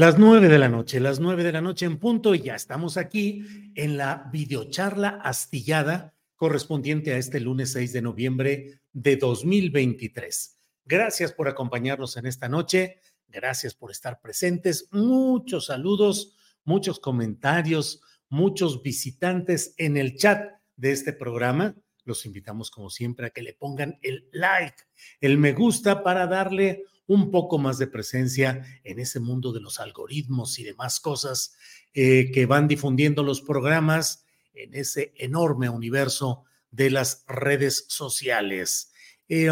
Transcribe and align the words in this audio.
Las 0.00 0.18
nueve 0.18 0.48
de 0.48 0.58
la 0.58 0.70
noche, 0.70 0.98
las 0.98 1.20
nueve 1.20 1.44
de 1.44 1.52
la 1.52 1.60
noche 1.60 1.84
en 1.84 1.98
punto, 1.98 2.34
y 2.34 2.40
ya 2.40 2.54
estamos 2.54 2.96
aquí 2.96 3.44
en 3.74 3.98
la 3.98 4.30
videocharla 4.32 5.20
astillada 5.22 6.14
correspondiente 6.36 7.12
a 7.12 7.18
este 7.18 7.38
lunes 7.38 7.72
6 7.72 7.92
de 7.92 8.00
noviembre 8.00 8.80
de 8.94 9.16
2023. 9.16 10.58
Gracias 10.86 11.34
por 11.34 11.48
acompañarnos 11.48 12.16
en 12.16 12.24
esta 12.24 12.48
noche, 12.48 12.96
gracias 13.28 13.74
por 13.74 13.90
estar 13.90 14.22
presentes, 14.22 14.88
muchos 14.90 15.66
saludos, 15.66 16.34
muchos 16.64 16.98
comentarios, 16.98 18.00
muchos 18.30 18.82
visitantes 18.82 19.74
en 19.76 19.98
el 19.98 20.16
chat 20.16 20.50
de 20.76 20.92
este 20.92 21.12
programa. 21.12 21.76
Los 22.04 22.24
invitamos 22.24 22.70
como 22.70 22.88
siempre 22.88 23.26
a 23.26 23.30
que 23.30 23.42
le 23.42 23.52
pongan 23.52 23.98
el 24.00 24.30
like, 24.32 24.82
el 25.20 25.36
me 25.36 25.52
gusta 25.52 26.02
para 26.02 26.26
darle 26.26 26.84
un 27.10 27.32
poco 27.32 27.58
más 27.58 27.76
de 27.78 27.88
presencia 27.88 28.64
en 28.84 29.00
ese 29.00 29.18
mundo 29.18 29.52
de 29.52 29.58
los 29.58 29.80
algoritmos 29.80 30.60
y 30.60 30.62
demás 30.62 31.00
cosas 31.00 31.56
eh, 31.92 32.30
que 32.30 32.46
van 32.46 32.68
difundiendo 32.68 33.24
los 33.24 33.40
programas 33.40 34.24
en 34.54 34.76
ese 34.76 35.12
enorme 35.16 35.68
universo 35.68 36.44
de 36.70 36.88
las 36.88 37.24
redes 37.26 37.86
sociales. 37.88 38.92
Eh, 39.28 39.50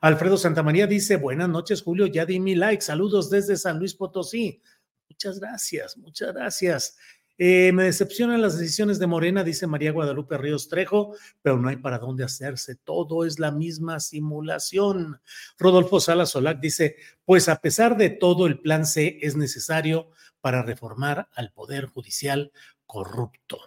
Alfredo 0.00 0.36
Santamaría 0.36 0.88
dice, 0.88 1.14
buenas 1.14 1.48
noches 1.48 1.82
Julio, 1.82 2.06
ya 2.08 2.26
di 2.26 2.40
mi 2.40 2.56
like, 2.56 2.82
saludos 2.82 3.30
desde 3.30 3.56
San 3.56 3.78
Luis 3.78 3.94
Potosí. 3.94 4.60
Muchas 5.08 5.38
gracias, 5.38 5.96
muchas 5.96 6.34
gracias. 6.34 6.96
Eh, 7.38 7.72
me 7.72 7.84
decepcionan 7.84 8.42
las 8.42 8.58
decisiones 8.58 8.98
de 8.98 9.06
Morena, 9.06 9.42
dice 9.42 9.66
María 9.66 9.92
Guadalupe 9.92 10.38
Ríos 10.38 10.68
Trejo, 10.68 11.16
pero 11.40 11.58
no 11.58 11.68
hay 11.68 11.76
para 11.76 11.98
dónde 11.98 12.24
hacerse. 12.24 12.76
Todo 12.76 13.24
es 13.24 13.38
la 13.38 13.50
misma 13.50 14.00
simulación. 14.00 15.20
Rodolfo 15.58 16.00
Sala 16.00 16.26
Solac 16.26 16.60
dice: 16.60 16.96
Pues 17.24 17.48
a 17.48 17.60
pesar 17.60 17.96
de 17.96 18.10
todo, 18.10 18.46
el 18.46 18.60
plan 18.60 18.86
C 18.86 19.18
es 19.22 19.36
necesario 19.36 20.10
para 20.40 20.62
reformar 20.62 21.28
al 21.32 21.52
Poder 21.52 21.86
Judicial 21.86 22.52
corrupto. 22.86 23.58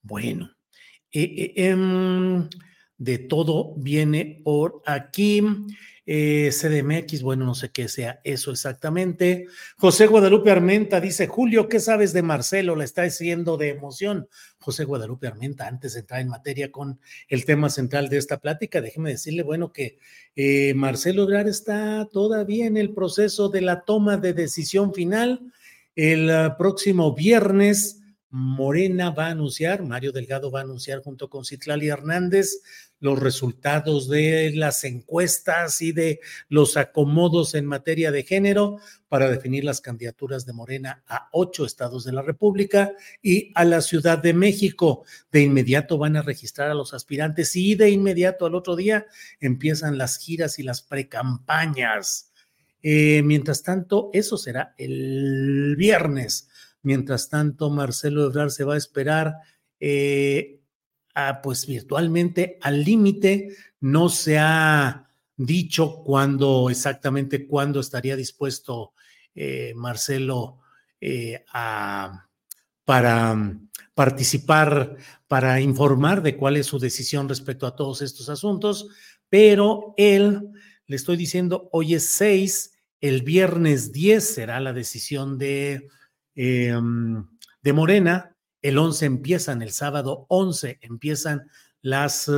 Bueno, 0.00 0.50
eh, 1.12 1.22
eh, 1.22 1.52
em, 1.68 2.48
de 2.98 3.18
todo 3.18 3.74
viene 3.76 4.40
por 4.44 4.82
aquí. 4.86 5.42
Eh, 6.04 6.50
CDMX, 6.50 7.22
bueno, 7.22 7.44
no 7.44 7.54
sé 7.54 7.70
qué 7.70 7.86
sea 7.88 8.20
eso 8.24 8.50
exactamente. 8.50 9.46
José 9.76 10.06
Guadalupe 10.06 10.50
Armenta 10.50 11.00
dice, 11.00 11.28
Julio, 11.28 11.68
¿qué 11.68 11.78
sabes 11.78 12.12
de 12.12 12.22
Marcelo? 12.22 12.74
La 12.74 12.82
está 12.82 13.02
haciendo 13.02 13.56
de 13.56 13.68
emoción. 13.68 14.28
José 14.58 14.84
Guadalupe 14.84 15.28
Armenta, 15.28 15.68
antes 15.68 15.94
de 15.94 16.00
entrar 16.00 16.20
en 16.20 16.28
materia 16.28 16.72
con 16.72 16.98
el 17.28 17.44
tema 17.44 17.70
central 17.70 18.08
de 18.08 18.18
esta 18.18 18.40
plática, 18.40 18.80
déjeme 18.80 19.10
decirle, 19.10 19.44
bueno, 19.44 19.72
que 19.72 19.98
eh, 20.34 20.74
Marcelo 20.74 21.22
Obrar 21.22 21.46
está 21.46 22.08
todavía 22.12 22.66
en 22.66 22.76
el 22.76 22.92
proceso 22.92 23.48
de 23.48 23.60
la 23.60 23.82
toma 23.82 24.16
de 24.16 24.32
decisión 24.32 24.92
final. 24.92 25.52
El 25.94 26.30
uh, 26.30 26.56
próximo 26.58 27.14
viernes, 27.14 28.01
Morena 28.34 29.10
va 29.10 29.26
a 29.26 29.32
anunciar, 29.32 29.82
Mario 29.82 30.10
Delgado 30.10 30.50
va 30.50 30.60
a 30.60 30.62
anunciar 30.62 31.02
junto 31.02 31.28
con 31.28 31.44
Citlali 31.44 31.88
Hernández 31.88 32.62
los 32.98 33.18
resultados 33.18 34.08
de 34.08 34.52
las 34.54 34.84
encuestas 34.84 35.82
y 35.82 35.92
de 35.92 36.20
los 36.48 36.78
acomodos 36.78 37.54
en 37.54 37.66
materia 37.66 38.10
de 38.10 38.22
género 38.22 38.78
para 39.08 39.28
definir 39.28 39.64
las 39.64 39.82
candidaturas 39.82 40.46
de 40.46 40.54
Morena 40.54 41.02
a 41.06 41.28
ocho 41.32 41.66
estados 41.66 42.04
de 42.04 42.12
la 42.12 42.22
República 42.22 42.92
y 43.20 43.52
a 43.54 43.66
la 43.66 43.82
Ciudad 43.82 44.16
de 44.16 44.32
México. 44.32 45.04
De 45.30 45.42
inmediato 45.42 45.98
van 45.98 46.16
a 46.16 46.22
registrar 46.22 46.70
a 46.70 46.74
los 46.74 46.94
aspirantes 46.94 47.54
y 47.54 47.74
de 47.74 47.90
inmediato 47.90 48.46
al 48.46 48.54
otro 48.54 48.76
día 48.76 49.04
empiezan 49.40 49.98
las 49.98 50.16
giras 50.16 50.58
y 50.58 50.62
las 50.62 50.80
precampañas. 50.80 52.32
Eh, 52.82 53.22
mientras 53.24 53.62
tanto, 53.62 54.08
eso 54.14 54.38
será 54.38 54.74
el 54.78 55.76
viernes. 55.76 56.48
Mientras 56.82 57.28
tanto, 57.28 57.70
Marcelo 57.70 58.26
Ebrard 58.26 58.50
se 58.50 58.64
va 58.64 58.74
a 58.74 58.78
esperar 58.78 59.36
eh, 59.78 60.60
pues 61.42 61.66
virtualmente 61.66 62.58
al 62.60 62.82
límite. 62.82 63.56
No 63.80 64.08
se 64.08 64.38
ha 64.38 65.08
dicho 65.36 66.02
cuándo 66.04 66.70
exactamente 66.70 67.46
cuándo 67.46 67.80
estaría 67.80 68.16
dispuesto 68.16 68.92
eh, 69.34 69.72
Marcelo 69.74 70.60
eh, 71.00 71.44
a, 71.52 72.28
para 72.84 73.34
mm, 73.34 73.70
participar, 73.94 74.96
para 75.26 75.60
informar 75.60 76.22
de 76.22 76.36
cuál 76.36 76.56
es 76.56 76.66
su 76.66 76.78
decisión 76.78 77.28
respecto 77.28 77.66
a 77.66 77.74
todos 77.74 78.02
estos 78.02 78.28
asuntos, 78.28 78.88
pero 79.28 79.94
él, 79.96 80.50
le 80.86 80.96
estoy 80.96 81.16
diciendo, 81.16 81.68
hoy 81.72 81.94
es 81.94 82.06
6, 82.06 82.72
el 83.00 83.22
viernes 83.22 83.92
10 83.92 84.34
será 84.34 84.60
la 84.60 84.72
decisión 84.72 85.38
de, 85.38 85.88
mm, 86.36 87.18
de 87.62 87.72
Morena, 87.72 88.36
el 88.60 88.78
11 88.78 89.06
empiezan, 89.06 89.62
el 89.62 89.72
sábado 89.72 90.26
11 90.28 90.78
empiezan 90.82 91.48
las 91.80 92.30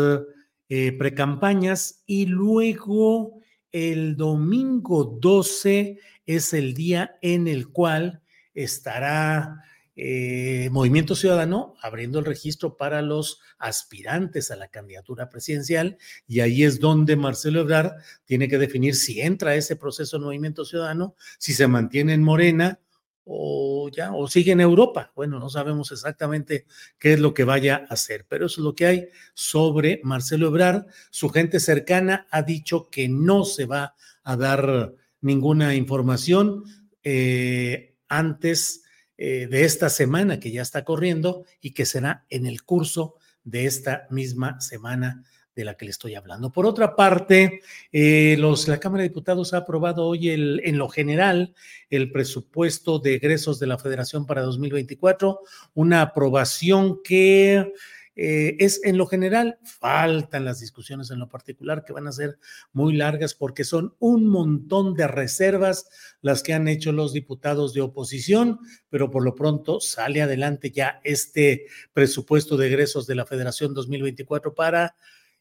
eh, 0.69 0.93
precampañas 0.99 2.03
y 2.07 2.27
luego 2.27 3.41
el 3.71 4.17
domingo 4.17 5.19
12 5.21 5.99
es 6.27 6.55
el 6.55 6.75
día 6.75 7.19
en 7.21 7.47
el 7.47 7.69
cual 7.69 8.23
estará 8.55 9.63
eh, 9.97 10.69
Movimiento 10.73 11.15
Ciudadano 11.15 11.75
abriendo 11.81 12.19
el 12.19 12.25
registro 12.25 12.77
para 12.77 13.03
los 13.03 13.41
aspirantes 13.59 14.51
a 14.51 14.57
la 14.57 14.69
candidatura 14.69 15.29
presidencial 15.29 15.99
y 16.27 16.41
ahí 16.41 16.65
es 16.65 16.81
donde 16.81 17.15
Marcelo 17.15 17.61
Ebrard 17.61 17.93
tiene 18.25 18.49
que 18.49 18.59
definir 18.59 18.97
si 18.97 19.21
entra 19.21 19.51
a 19.51 19.55
ese 19.55 19.77
proceso 19.77 20.19
de 20.19 20.25
Movimiento 20.25 20.65
Ciudadano, 20.65 21.15
si 21.39 21.53
se 21.53 21.69
mantiene 21.69 22.15
en 22.15 22.23
Morena 22.23 22.81
o 23.25 23.89
ya, 23.91 24.13
o 24.13 24.29
sigue 24.29 24.53
en 24.53 24.61
Europa. 24.61 25.13
Bueno, 25.15 25.39
no 25.39 25.49
sabemos 25.49 25.91
exactamente 25.93 26.67
qué 26.99 27.15
es 27.15 27.21
lo 27.21 27.35
que 27.35 27.45
vaya 27.45 27.87
a 27.89 27.95
hacer, 27.95 28.27
pero 28.29 28.47
eso 28.47 28.61
es 28.61 28.65
lo 28.65 28.75
que 28.75 28.87
hay 28.87 29.09
sobre 29.35 30.01
Marcelo 30.05 30.49
Ebrard. 30.49 30.87
Su 31.11 31.29
gente 31.31 31.61
cercana 31.61 32.27
ha 32.31 32.43
dicho 32.43 32.89
que 32.91 33.09
no 33.09 33.45
se 33.45 33.67
va 33.67 33.95
a 34.23 34.37
dar 34.37 34.95
ninguna 35.21 35.75
información 35.75 36.65
eh, 37.03 37.97
antes 38.09 38.83
eh, 39.17 39.47
de 39.51 39.65
esta 39.65 39.89
semana 39.89 40.41
que 40.41 40.51
ya 40.51 40.63
está 40.63 40.85
corriendo 40.85 41.45
y 41.61 41.73
que 41.73 41.87
será 41.87 42.27
en 42.31 42.47
el 42.47 42.63
curso 42.63 43.17
de 43.45 43.67
esta 43.67 44.07
misma 44.11 44.61
semana 44.61 45.25
de 45.55 45.65
la 45.65 45.77
que 45.77 45.85
le 45.85 45.91
estoy 45.91 46.15
hablando. 46.15 46.51
Por 46.51 46.67
otra 46.67 46.97
parte, 46.97 47.61
eh, 47.93 48.37
los, 48.39 48.69
la 48.69 48.81
Cámara 48.81 49.03
de 49.03 49.09
Diputados 49.09 49.55
ha 49.55 49.59
aprobado 49.59 50.05
hoy 50.05 50.31
el, 50.31 50.61
en 50.65 50.79
lo 50.79 50.89
general 50.89 51.55
el 51.91 52.11
presupuesto 52.11 52.99
de 52.99 53.15
egresos 53.15 53.59
de 53.59 53.67
la 53.67 53.79
Federación 53.79 54.27
para 54.27 54.43
2024, 54.43 55.41
una 55.75 56.03
aprobación 56.03 57.01
que 57.03 57.73
eh, 58.17 58.57
es 58.61 58.81
en 58.85 58.97
lo 58.97 59.07
general, 59.07 59.59
faltan 59.65 60.45
las 60.45 60.61
discusiones 60.61 61.11
en 61.11 61.19
lo 61.19 61.29
particular 61.29 61.85
que 61.85 61.93
van 61.93 62.07
a 62.07 62.13
ser 62.13 62.39
muy 62.73 62.95
largas 62.95 63.35
porque 63.35 63.65
son 63.65 63.95
un 63.99 64.29
montón 64.29 64.95
de 64.95 65.09
reservas 65.09 65.89
las 66.21 66.43
que 66.43 66.55
han 66.55 66.69
hecho 66.69 66.93
los 66.93 67.13
diputados 67.13 67.75
de 67.75 67.81
oposición, 67.81 68.61
pero 68.89 69.11
por 69.11 69.25
lo 69.25 69.35
pronto 69.35 69.81
sale 69.81 70.23
adelante 70.23 70.71
ya 70.71 71.01
este 71.03 71.67
presupuesto 71.93 72.57
de 72.57 72.69
egresos 72.69 73.09
de 73.09 73.17
la 73.17 73.27
Federación 73.27 73.75
2024 73.75 74.55
para, 74.55 74.95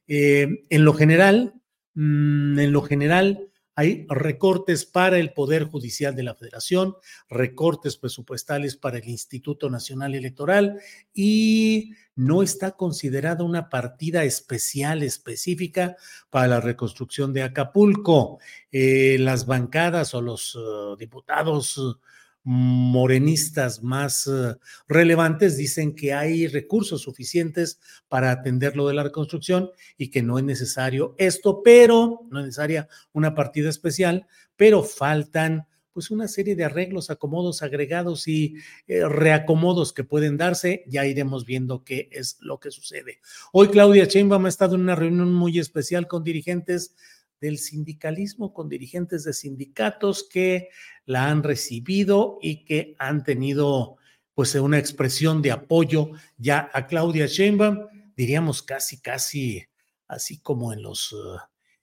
eh, 0.08 0.66
en 0.70 0.86
lo 0.86 0.94
general, 0.94 1.54
mm, 1.96 2.60
en 2.60 2.72
lo 2.72 2.82
general, 2.82 3.50
hay 3.76 4.06
recortes 4.08 4.86
para 4.86 5.18
el 5.18 5.34
Poder 5.34 5.64
Judicial 5.64 6.16
de 6.16 6.24
la 6.24 6.36
Federación, 6.36 6.96
recortes 7.28 7.98
presupuestales 7.98 8.78
para 8.78 9.00
el 9.00 9.08
Instituto 9.08 9.70
Nacional 9.70 10.14
Electoral 10.14 10.80
y 11.12 11.94
no 12.16 12.44
está 12.44 12.74
considerada 12.74 13.44
una 13.44 13.70
partida 13.70 14.24
especial, 14.26 15.02
específica 15.02 15.96
para 16.30 16.48
la 16.48 16.62
reconstrucción 16.62 17.34
de 17.34 17.42
Acapulco. 17.42 18.40
Eh, 18.72 19.18
las 19.20 19.48
bancadas 19.48 20.14
o 20.14 20.22
los 20.22 20.56
uh, 20.56 20.96
diputados 20.96 21.98
morenistas 22.44 23.84
más 23.84 24.28
eh, 24.28 24.56
relevantes 24.88 25.56
dicen 25.56 25.96
que 25.96 26.14
hay 26.14 26.48
recursos 26.48 27.02
suficientes 27.02 27.80
para 28.10 28.32
atender 28.32 28.76
lo 28.76 28.88
de 28.88 28.94
la 28.94 29.04
reconstrucción 29.04 29.72
y 29.98 30.10
que 30.10 30.22
no 30.22 30.38
es 30.38 30.44
necesario 30.44 31.16
esto, 31.18 31.62
pero 31.64 32.28
no 32.30 32.40
es 32.40 32.46
necesaria 32.46 32.88
una 33.14 33.34
partida 33.34 33.70
especial, 33.70 34.28
pero 34.58 34.84
faltan 34.84 35.68
pues 35.94 36.10
una 36.10 36.28
serie 36.28 36.56
de 36.56 36.64
arreglos, 36.66 37.10
acomodos 37.12 37.62
agregados 37.62 38.28
y 38.28 38.56
eh, 38.88 39.08
reacomodos 39.08 39.94
que 39.94 40.04
pueden 40.04 40.38
darse. 40.38 40.84
Ya 40.88 41.06
iremos 41.06 41.46
viendo 41.46 41.84
qué 41.84 42.10
es 42.12 42.38
lo 42.42 42.60
que 42.60 42.72
sucede. 42.72 43.20
Hoy 43.52 43.68
Claudia 43.68 44.06
Sheinbaum 44.06 44.46
ha 44.46 44.50
estado 44.50 44.76
en 44.76 44.82
una 44.82 44.96
reunión 44.96 45.32
muy 45.32 45.60
especial 45.60 46.08
con 46.08 46.24
dirigentes 46.24 46.96
del 47.44 47.58
sindicalismo 47.58 48.54
con 48.54 48.70
dirigentes 48.70 49.26
de 49.26 49.34
sindicatos 49.34 50.24
que 50.32 50.70
la 51.06 51.30
han 51.30 51.44
recibido 51.44 52.40
y 52.42 52.64
que 52.64 52.96
han 53.00 53.26
tenido 53.26 53.98
pues 54.34 54.56
una 54.56 54.80
expresión 54.80 55.42
de 55.42 55.52
apoyo 55.52 56.12
ya 56.38 56.72
a 56.74 56.88
Claudia 56.88 57.26
Sheinbaum, 57.28 57.88
diríamos 58.16 58.64
casi, 58.64 59.02
casi 59.02 59.66
así 60.08 60.40
como 60.40 60.72
en 60.72 60.82
los... 60.82 61.12
Uh, 61.12 61.38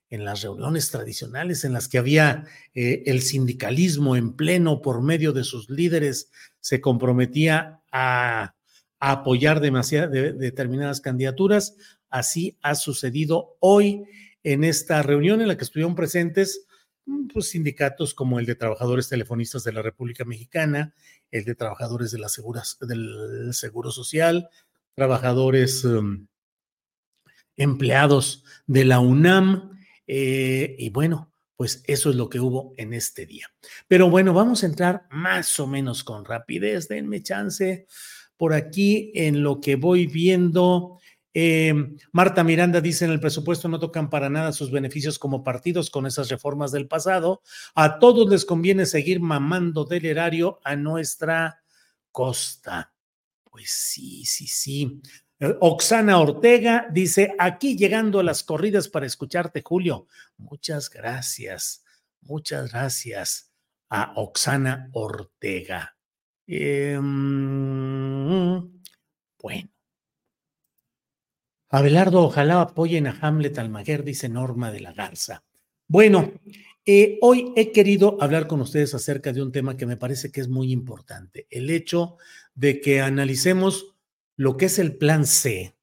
en 0.09 0.25
las 0.25 0.41
reuniones 0.41 0.91
tradicionales 0.91 1.63
en 1.63 1.71
las 1.71 1.87
que 1.87 1.97
había 1.97 2.43
eh, 2.73 3.03
el 3.05 3.21
sindicalismo 3.21 4.17
en 4.17 4.33
pleno 4.33 4.81
por 4.81 5.01
medio 5.01 5.31
de 5.31 5.45
sus 5.45 5.69
líderes, 5.69 6.29
se 6.59 6.81
comprometía 6.81 7.81
a, 7.93 8.55
apoyar 8.99 9.61
determinadas 9.61 10.99
candidaturas. 10.99 11.77
Así 12.09 12.57
ha 12.61 12.75
sucedido 12.75 13.55
hoy 13.61 14.03
en 14.43 14.63
esta 14.63 15.01
reunión 15.03 15.41
en 15.41 15.47
la 15.47 15.57
que 15.57 15.63
estuvieron 15.63 15.95
presentes 15.95 16.65
mm, 17.05 17.27
pues, 17.27 17.49
sindicatos 17.49 18.13
como 18.13 18.39
el 18.39 18.45
de 18.45 18.55
trabajadores 18.55 19.09
telefonistas 19.09 19.63
de 19.63 19.73
la 19.73 19.81
República 19.81 20.25
Mexicana, 20.25 20.93
el 21.29 21.45
de 21.45 21.55
trabajadores 21.55 22.11
de 22.11 22.19
la 22.19 22.27
del 22.81 23.53
Seguro 23.53 23.91
Social, 23.91 24.49
trabajadores 24.95 25.85
em, 25.85 26.27
empleados 27.57 28.43
de 28.67 28.85
la 28.85 28.99
UNAM, 28.99 29.79
eh, 30.07 30.75
y 30.77 30.89
bueno, 30.89 31.31
pues 31.55 31.83
eso 31.85 32.09
es 32.09 32.15
lo 32.15 32.27
que 32.27 32.39
hubo 32.39 32.73
en 32.77 32.93
este 32.93 33.25
día. 33.25 33.47
Pero 33.87 34.09
bueno, 34.09 34.33
vamos 34.33 34.63
a 34.63 34.65
entrar 34.65 35.07
más 35.11 35.59
o 35.59 35.67
menos 35.67 36.03
con 36.03 36.25
rapidez, 36.25 36.87
denme 36.87 37.21
chance 37.21 37.85
por 38.35 38.53
aquí 38.53 39.11
en 39.13 39.43
lo 39.43 39.61
que 39.61 39.75
voy 39.75 40.07
viendo. 40.07 40.99
Eh, 41.33 41.73
Marta 42.11 42.43
Miranda 42.43 42.81
dice 42.81 43.05
en 43.05 43.11
el 43.11 43.19
presupuesto 43.19 43.69
no 43.69 43.79
tocan 43.79 44.09
para 44.09 44.29
nada 44.29 44.51
sus 44.51 44.69
beneficios 44.69 45.17
como 45.17 45.43
partidos 45.43 45.89
con 45.89 46.05
esas 46.05 46.29
reformas 46.29 46.71
del 46.71 46.87
pasado. 46.87 47.41
A 47.75 47.99
todos 47.99 48.29
les 48.29 48.45
conviene 48.45 48.85
seguir 48.85 49.19
mamando 49.21 49.85
del 49.85 50.05
erario 50.05 50.59
a 50.63 50.75
nuestra 50.75 51.63
costa. 52.11 52.93
Pues 53.49 53.69
sí, 53.71 54.25
sí, 54.25 54.47
sí. 54.47 55.01
Eh, 55.39 55.55
Oxana 55.59 56.19
Ortega 56.19 56.87
dice, 56.91 57.33
aquí 57.39 57.77
llegando 57.77 58.19
a 58.19 58.23
las 58.23 58.43
corridas 58.43 58.87
para 58.87 59.05
escucharte, 59.05 59.61
Julio. 59.65 60.07
Muchas 60.37 60.89
gracias, 60.89 61.83
muchas 62.21 62.71
gracias 62.71 63.51
a 63.89 64.13
Oxana 64.15 64.89
Ortega. 64.93 65.95
Em, 66.47 67.01
bueno. 69.41 69.69
Abelardo, 71.73 72.23
ojalá 72.23 72.59
apoyen 72.59 73.07
a 73.07 73.17
Hamlet 73.21 73.57
Almaguer, 73.57 74.03
dice 74.03 74.27
Norma 74.27 74.73
de 74.73 74.81
la 74.81 74.91
Garza. 74.91 75.45
Bueno, 75.87 76.33
eh, 76.85 77.17
hoy 77.21 77.53
he 77.55 77.71
querido 77.71 78.17
hablar 78.19 78.47
con 78.47 78.59
ustedes 78.59 78.93
acerca 78.93 79.31
de 79.31 79.41
un 79.41 79.53
tema 79.53 79.77
que 79.77 79.85
me 79.85 79.95
parece 79.95 80.33
que 80.33 80.41
es 80.41 80.49
muy 80.49 80.73
importante, 80.73 81.47
el 81.49 81.69
hecho 81.69 82.17
de 82.55 82.81
que 82.81 82.99
analicemos 82.99 83.95
lo 84.35 84.57
que 84.57 84.65
es 84.65 84.79
el 84.79 84.97
plan 84.97 85.25
C, 85.25 85.73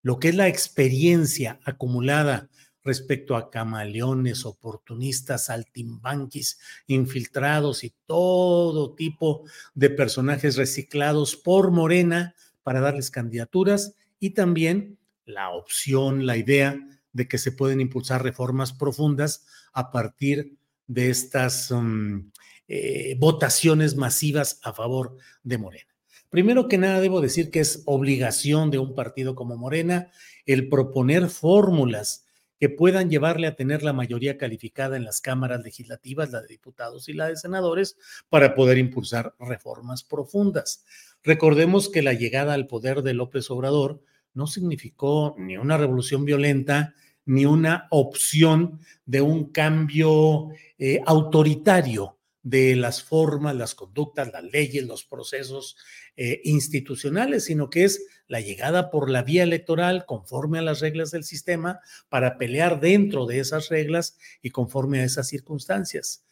lo 0.00 0.18
que 0.18 0.30
es 0.30 0.34
la 0.34 0.48
experiencia 0.48 1.60
acumulada 1.64 2.48
respecto 2.82 3.36
a 3.36 3.50
camaleones, 3.50 4.46
oportunistas, 4.46 5.50
altimbanquis, 5.50 6.58
infiltrados 6.86 7.84
y 7.84 7.92
todo 8.06 8.94
tipo 8.94 9.44
de 9.74 9.90
personajes 9.90 10.56
reciclados 10.56 11.36
por 11.36 11.70
Morena 11.70 12.34
para 12.62 12.80
darles 12.80 13.10
candidaturas 13.10 13.94
y 14.18 14.30
también 14.30 14.96
la 15.26 15.50
opción, 15.50 16.26
la 16.26 16.36
idea 16.36 16.78
de 17.12 17.28
que 17.28 17.38
se 17.38 17.52
pueden 17.52 17.80
impulsar 17.80 18.22
reformas 18.22 18.72
profundas 18.72 19.46
a 19.72 19.90
partir 19.90 20.56
de 20.86 21.10
estas 21.10 21.70
um, 21.70 22.30
eh, 22.68 23.16
votaciones 23.18 23.96
masivas 23.96 24.60
a 24.62 24.72
favor 24.72 25.16
de 25.42 25.58
Morena. 25.58 25.94
Primero 26.28 26.66
que 26.66 26.78
nada, 26.78 27.00
debo 27.00 27.20
decir 27.20 27.50
que 27.50 27.60
es 27.60 27.82
obligación 27.86 28.70
de 28.70 28.78
un 28.78 28.94
partido 28.94 29.34
como 29.34 29.56
Morena 29.56 30.10
el 30.46 30.68
proponer 30.68 31.28
fórmulas 31.28 32.26
que 32.58 32.68
puedan 32.68 33.10
llevarle 33.10 33.46
a 33.46 33.56
tener 33.56 33.82
la 33.82 33.92
mayoría 33.92 34.38
calificada 34.38 34.96
en 34.96 35.04
las 35.04 35.20
cámaras 35.20 35.62
legislativas, 35.62 36.30
la 36.30 36.40
de 36.40 36.48
diputados 36.48 37.08
y 37.08 37.12
la 37.12 37.28
de 37.28 37.36
senadores, 37.36 37.96
para 38.28 38.54
poder 38.54 38.78
impulsar 38.78 39.34
reformas 39.38 40.02
profundas. 40.02 40.84
Recordemos 41.22 41.88
que 41.88 42.02
la 42.02 42.12
llegada 42.12 42.54
al 42.54 42.66
poder 42.66 43.02
de 43.02 43.14
López 43.14 43.50
Obrador 43.50 44.02
no 44.34 44.46
significó 44.46 45.34
ni 45.38 45.56
una 45.56 45.78
revolución 45.78 46.24
violenta, 46.24 46.94
ni 47.24 47.46
una 47.46 47.86
opción 47.90 48.80
de 49.06 49.22
un 49.22 49.50
cambio 49.50 50.48
eh, 50.78 51.00
autoritario 51.06 52.18
de 52.42 52.76
las 52.76 53.02
formas, 53.02 53.56
las 53.56 53.74
conductas, 53.74 54.30
las 54.30 54.44
leyes, 54.44 54.84
los 54.86 55.04
procesos 55.04 55.76
eh, 56.16 56.42
institucionales, 56.44 57.44
sino 57.44 57.70
que 57.70 57.84
es 57.84 58.04
la 58.28 58.40
llegada 58.40 58.90
por 58.90 59.10
la 59.10 59.22
vía 59.22 59.42
electoral 59.42 60.04
conforme 60.06 60.58
a 60.58 60.62
las 60.62 60.80
reglas 60.80 61.10
del 61.10 61.24
sistema 61.24 61.80
para 62.10 62.36
pelear 62.36 62.80
dentro 62.80 63.24
de 63.26 63.38
esas 63.38 63.70
reglas 63.70 64.18
y 64.42 64.50
conforme 64.50 65.00
a 65.00 65.04
esas 65.04 65.28
circunstancias. 65.28 66.24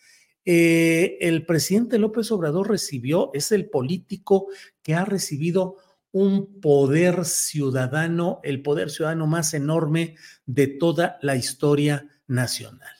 Eh, 0.44 1.18
el 1.20 1.46
presidente 1.46 1.98
López 1.98 2.30
Obrador 2.30 2.68
recibió, 2.68 3.30
es 3.32 3.50
el 3.52 3.70
político 3.70 4.48
que 4.82 4.94
ha 4.94 5.04
recibido 5.04 5.76
un 6.12 6.60
poder 6.60 7.24
ciudadano, 7.24 8.40
el 8.44 8.62
poder 8.62 8.90
ciudadano 8.90 9.26
más 9.26 9.54
enorme 9.54 10.16
de 10.46 10.68
toda 10.68 11.18
la 11.22 11.36
historia 11.36 12.08
nacional. 12.26 12.92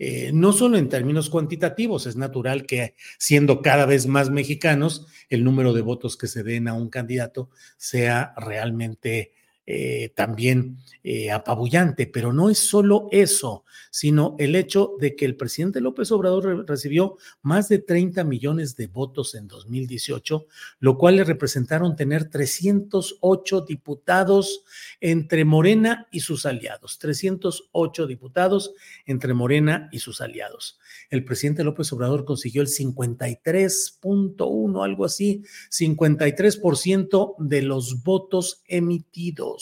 Eh, 0.00 0.30
no 0.32 0.52
solo 0.52 0.78
en 0.78 0.88
términos 0.88 1.28
cuantitativos, 1.28 2.06
es 2.06 2.14
natural 2.14 2.66
que 2.66 2.94
siendo 3.18 3.62
cada 3.62 3.84
vez 3.84 4.06
más 4.06 4.30
mexicanos, 4.30 5.06
el 5.28 5.42
número 5.42 5.72
de 5.72 5.80
votos 5.80 6.16
que 6.16 6.28
se 6.28 6.44
den 6.44 6.68
a 6.68 6.74
un 6.74 6.88
candidato 6.88 7.50
sea 7.76 8.32
realmente 8.36 9.32
eh, 9.70 10.14
también 10.14 10.78
eh, 11.04 11.30
apabullante, 11.30 12.06
pero 12.06 12.32
no 12.32 12.48
es 12.48 12.58
solo 12.58 13.10
eso, 13.12 13.66
sino 13.90 14.34
el 14.38 14.56
hecho 14.56 14.94
de 14.98 15.14
que 15.14 15.26
el 15.26 15.36
presidente 15.36 15.82
López 15.82 16.10
Obrador 16.10 16.66
recibió 16.66 17.18
más 17.42 17.68
de 17.68 17.78
30 17.78 18.24
millones 18.24 18.76
de 18.76 18.86
votos 18.86 19.34
en 19.34 19.46
2018, 19.46 20.46
lo 20.80 20.96
cual 20.96 21.16
le 21.16 21.24
representaron 21.24 21.96
tener 21.96 22.30
308 22.30 23.60
diputados 23.60 24.64
entre 25.02 25.44
Morena 25.44 26.08
y 26.10 26.20
sus 26.20 26.46
aliados, 26.46 26.98
308 26.98 28.06
diputados 28.06 28.72
entre 29.04 29.34
Morena 29.34 29.90
y 29.92 29.98
sus 29.98 30.22
aliados. 30.22 30.78
El 31.10 31.26
presidente 31.26 31.62
López 31.62 31.92
Obrador 31.92 32.24
consiguió 32.24 32.62
el 32.62 32.68
53.1, 32.68 34.82
algo 34.82 35.04
así, 35.04 35.42
53% 35.70 37.34
de 37.38 37.60
los 37.60 38.02
votos 38.02 38.62
emitidos 38.66 39.57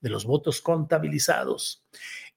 de 0.00 0.10
los 0.10 0.24
votos 0.24 0.60
contabilizados. 0.60 1.84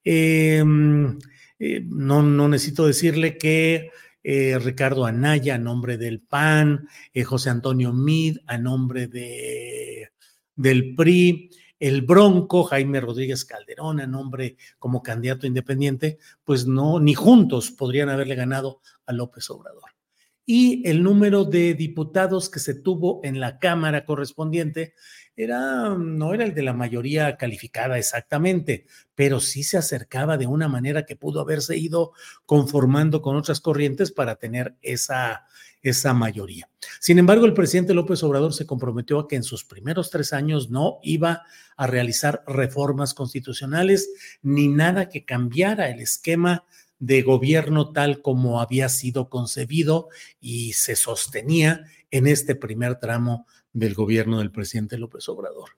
Em, 0.04 1.18
eh, 1.58 1.82
no, 1.84 2.22
no, 2.22 2.48
necesito 2.48 2.86
decirle 2.86 3.36
que 3.36 3.90
eh, 4.22 4.58
Ricardo 4.58 5.04
Anaya 5.06 5.56
a 5.56 5.58
nombre 5.58 5.98
del 5.98 6.20
PAN, 6.20 6.88
eh, 7.12 7.24
José 7.24 7.50
Antonio 7.50 7.92
Mid 7.92 8.38
a 8.46 8.58
nombre 8.58 9.06
de, 9.06 10.12
del 10.54 10.94
PRI, 10.94 11.50
el 11.78 12.02
Bronco, 12.02 12.64
Jaime 12.64 13.00
Rodríguez 13.00 13.44
Calderón, 13.44 14.00
a 14.00 14.06
nombre 14.06 14.56
como 14.78 15.02
candidato 15.02 15.46
independiente, 15.46 16.18
pues 16.44 16.66
no, 16.66 16.98
ni 16.98 17.14
juntos 17.14 17.70
podrían 17.70 18.08
haberle 18.08 18.34
ganado 18.34 18.80
a 19.06 19.12
López 19.12 19.48
Obrador. 19.50 19.97
Y 20.50 20.88
el 20.88 21.02
número 21.02 21.44
de 21.44 21.74
diputados 21.74 22.48
que 22.48 22.58
se 22.58 22.72
tuvo 22.72 23.20
en 23.22 23.38
la 23.38 23.58
Cámara 23.58 24.06
correspondiente 24.06 24.94
era, 25.36 25.90
no 25.90 26.32
era 26.32 26.44
el 26.46 26.54
de 26.54 26.62
la 26.62 26.72
mayoría 26.72 27.36
calificada 27.36 27.98
exactamente, 27.98 28.86
pero 29.14 29.40
sí 29.40 29.62
se 29.62 29.76
acercaba 29.76 30.38
de 30.38 30.46
una 30.46 30.66
manera 30.66 31.04
que 31.04 31.16
pudo 31.16 31.42
haberse 31.42 31.76
ido 31.76 32.12
conformando 32.46 33.20
con 33.20 33.36
otras 33.36 33.60
corrientes 33.60 34.10
para 34.10 34.36
tener 34.36 34.74
esa, 34.80 35.44
esa 35.82 36.14
mayoría. 36.14 36.70
Sin 36.98 37.18
embargo, 37.18 37.44
el 37.44 37.52
presidente 37.52 37.92
López 37.92 38.22
Obrador 38.22 38.54
se 38.54 38.64
comprometió 38.64 39.18
a 39.18 39.28
que 39.28 39.36
en 39.36 39.42
sus 39.42 39.66
primeros 39.66 40.08
tres 40.08 40.32
años 40.32 40.70
no 40.70 40.98
iba 41.02 41.42
a 41.76 41.86
realizar 41.86 42.42
reformas 42.46 43.12
constitucionales 43.12 44.08
ni 44.40 44.68
nada 44.68 45.10
que 45.10 45.26
cambiara 45.26 45.90
el 45.90 46.00
esquema 46.00 46.64
de 46.98 47.22
gobierno 47.22 47.92
tal 47.92 48.22
como 48.22 48.60
había 48.60 48.88
sido 48.88 49.28
concebido 49.28 50.08
y 50.40 50.72
se 50.72 50.96
sostenía 50.96 51.84
en 52.10 52.26
este 52.26 52.54
primer 52.54 52.98
tramo 52.98 53.46
del 53.72 53.94
gobierno 53.94 54.38
del 54.38 54.50
presidente 54.50 54.98
López 54.98 55.28
Obrador. 55.28 55.70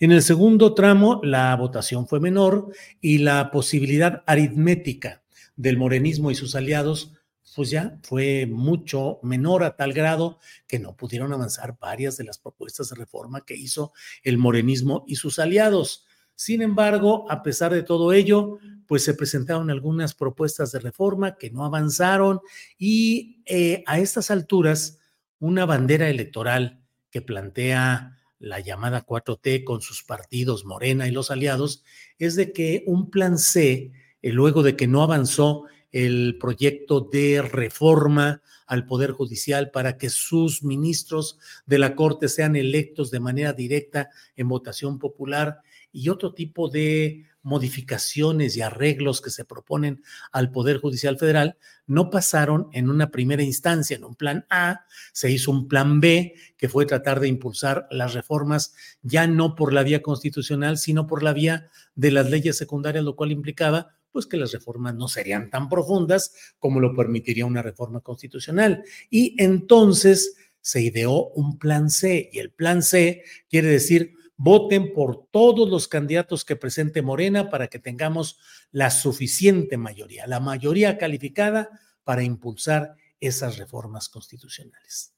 En 0.00 0.12
el 0.12 0.22
segundo 0.22 0.74
tramo, 0.74 1.20
la 1.22 1.54
votación 1.56 2.06
fue 2.06 2.20
menor 2.20 2.72
y 3.00 3.18
la 3.18 3.50
posibilidad 3.50 4.22
aritmética 4.26 5.22
del 5.56 5.76
morenismo 5.76 6.30
y 6.30 6.34
sus 6.34 6.54
aliados, 6.54 7.14
pues 7.56 7.70
ya 7.70 7.98
fue 8.02 8.46
mucho 8.46 9.18
menor 9.22 9.64
a 9.64 9.76
tal 9.76 9.92
grado 9.92 10.38
que 10.68 10.78
no 10.78 10.96
pudieron 10.96 11.32
avanzar 11.32 11.76
varias 11.80 12.16
de 12.16 12.24
las 12.24 12.38
propuestas 12.38 12.90
de 12.90 12.96
reforma 12.96 13.44
que 13.44 13.56
hizo 13.56 13.92
el 14.22 14.38
morenismo 14.38 15.04
y 15.08 15.16
sus 15.16 15.38
aliados. 15.38 16.06
Sin 16.40 16.62
embargo, 16.62 17.28
a 17.28 17.42
pesar 17.42 17.74
de 17.74 17.82
todo 17.82 18.12
ello, 18.12 18.60
pues 18.86 19.02
se 19.02 19.12
presentaron 19.12 19.70
algunas 19.70 20.14
propuestas 20.14 20.70
de 20.70 20.78
reforma 20.78 21.36
que 21.36 21.50
no 21.50 21.64
avanzaron 21.64 22.38
y 22.78 23.42
eh, 23.44 23.82
a 23.88 23.98
estas 23.98 24.30
alturas, 24.30 25.00
una 25.40 25.66
bandera 25.66 26.08
electoral 26.08 26.80
que 27.10 27.22
plantea 27.22 28.16
la 28.38 28.60
llamada 28.60 29.04
4T 29.04 29.64
con 29.64 29.80
sus 29.80 30.04
partidos 30.04 30.64
Morena 30.64 31.08
y 31.08 31.10
los 31.10 31.32
aliados 31.32 31.82
es 32.20 32.36
de 32.36 32.52
que 32.52 32.84
un 32.86 33.10
plan 33.10 33.36
C, 33.36 33.90
eh, 34.22 34.32
luego 34.32 34.62
de 34.62 34.76
que 34.76 34.86
no 34.86 35.02
avanzó 35.02 35.64
el 35.90 36.36
proyecto 36.38 37.00
de 37.00 37.42
reforma 37.42 38.42
al 38.68 38.86
Poder 38.86 39.10
Judicial 39.10 39.72
para 39.72 39.98
que 39.98 40.08
sus 40.08 40.62
ministros 40.62 41.40
de 41.66 41.80
la 41.80 41.96
Corte 41.96 42.28
sean 42.28 42.54
electos 42.54 43.10
de 43.10 43.18
manera 43.18 43.54
directa 43.54 44.10
en 44.36 44.46
votación 44.48 45.00
popular 45.00 45.62
y 45.92 46.08
otro 46.08 46.34
tipo 46.34 46.68
de 46.68 47.24
modificaciones 47.42 48.56
y 48.56 48.60
arreglos 48.60 49.20
que 49.20 49.30
se 49.30 49.44
proponen 49.44 50.02
al 50.32 50.50
Poder 50.50 50.78
Judicial 50.78 51.18
Federal 51.18 51.56
no 51.86 52.10
pasaron 52.10 52.68
en 52.72 52.90
una 52.90 53.10
primera 53.10 53.42
instancia, 53.42 53.96
en 53.96 54.04
un 54.04 54.14
plan 54.14 54.44
A, 54.50 54.84
se 55.12 55.30
hizo 55.30 55.50
un 55.50 55.66
plan 55.66 56.00
B, 56.00 56.34
que 56.56 56.68
fue 56.68 56.84
tratar 56.84 57.20
de 57.20 57.28
impulsar 57.28 57.86
las 57.90 58.12
reformas 58.12 58.74
ya 59.02 59.26
no 59.26 59.54
por 59.54 59.72
la 59.72 59.82
vía 59.82 60.02
constitucional, 60.02 60.76
sino 60.76 61.06
por 61.06 61.22
la 61.22 61.32
vía 61.32 61.70
de 61.94 62.10
las 62.10 62.28
leyes 62.28 62.56
secundarias, 62.56 63.04
lo 63.04 63.16
cual 63.16 63.32
implicaba 63.32 63.94
pues 64.10 64.26
que 64.26 64.36
las 64.36 64.52
reformas 64.52 64.94
no 64.94 65.06
serían 65.08 65.50
tan 65.50 65.68
profundas 65.68 66.32
como 66.58 66.80
lo 66.80 66.94
permitiría 66.94 67.46
una 67.46 67.62
reforma 67.62 68.00
constitucional. 68.00 68.82
Y 69.10 69.40
entonces 69.42 70.36
se 70.60 70.82
ideó 70.82 71.28
un 71.28 71.58
plan 71.58 71.88
C, 71.88 72.28
y 72.32 72.40
el 72.40 72.50
plan 72.50 72.82
C 72.82 73.22
quiere 73.48 73.68
decir 73.68 74.17
voten 74.38 74.94
por 74.94 75.26
todos 75.30 75.68
los 75.68 75.88
candidatos 75.88 76.44
que 76.44 76.56
presente 76.56 77.02
Morena 77.02 77.50
para 77.50 77.66
que 77.66 77.80
tengamos 77.80 78.38
la 78.70 78.90
suficiente 78.90 79.76
mayoría, 79.76 80.26
la 80.26 80.40
mayoría 80.40 80.96
calificada 80.96 81.68
para 82.04 82.22
impulsar 82.22 82.94
esas 83.20 83.58
reformas 83.58 84.08
constitucionales. 84.08 85.12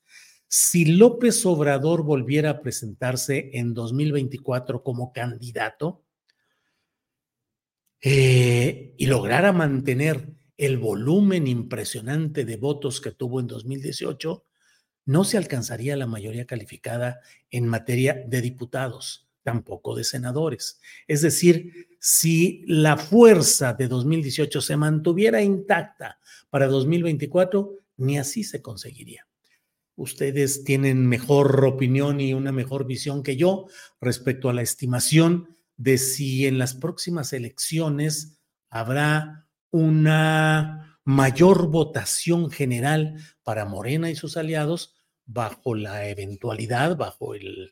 Si 0.49 0.87
López 0.87 1.45
Obrador 1.47 2.03
volviera 2.03 2.50
a 2.50 2.61
presentarse 2.61 3.50
en 3.53 3.75
2024 3.75 4.83
como 4.83 5.12
candidato 5.12 6.03
eh, 8.00 8.95
y 8.97 9.07
lograra 9.07 9.53
mantener 9.53 10.35
el 10.57 10.79
volumen 10.79 11.47
impresionante 11.47 12.45
de 12.47 12.57
votos 12.57 13.00
que 13.00 13.12
tuvo 13.12 13.39
en 13.39 13.47
2018, 13.47 14.47
no 15.11 15.25
se 15.25 15.37
alcanzaría 15.37 15.97
la 15.97 16.07
mayoría 16.07 16.47
calificada 16.47 17.19
en 17.50 17.67
materia 17.67 18.23
de 18.29 18.40
diputados, 18.40 19.29
tampoco 19.43 19.97
de 19.97 20.05
senadores. 20.05 20.81
Es 21.09 21.21
decir, 21.21 21.88
si 21.99 22.62
la 22.69 22.97
fuerza 22.97 23.73
de 23.73 23.88
2018 23.88 24.61
se 24.61 24.76
mantuviera 24.76 25.43
intacta 25.43 26.21
para 26.49 26.69
2024, 26.69 27.75
ni 27.97 28.19
así 28.19 28.45
se 28.45 28.62
conseguiría. 28.62 29.26
Ustedes 29.97 30.62
tienen 30.62 31.09
mejor 31.09 31.64
opinión 31.64 32.21
y 32.21 32.33
una 32.33 32.52
mejor 32.52 32.87
visión 32.87 33.25
que 33.25 33.37
yo 33.37 33.67
respecto 34.00 34.49
a 34.49 34.55
la 34.55 34.62
estimación 34.62 35.57
de 35.76 35.99
si 35.99 36.47
en 36.47 36.57
las 36.57 36.75
próximas 36.75 37.33
elecciones 37.33 38.38
habrá 38.69 39.49
una 39.73 41.00
mayor 41.05 41.67
votación 41.67 42.49
general 42.49 43.17
para 43.43 43.64
Morena 43.64 44.09
y 44.09 44.14
sus 44.14 44.37
aliados 44.37 44.95
bajo 45.32 45.75
la 45.75 46.08
eventualidad, 46.08 46.96
bajo 46.96 47.34
el, 47.34 47.70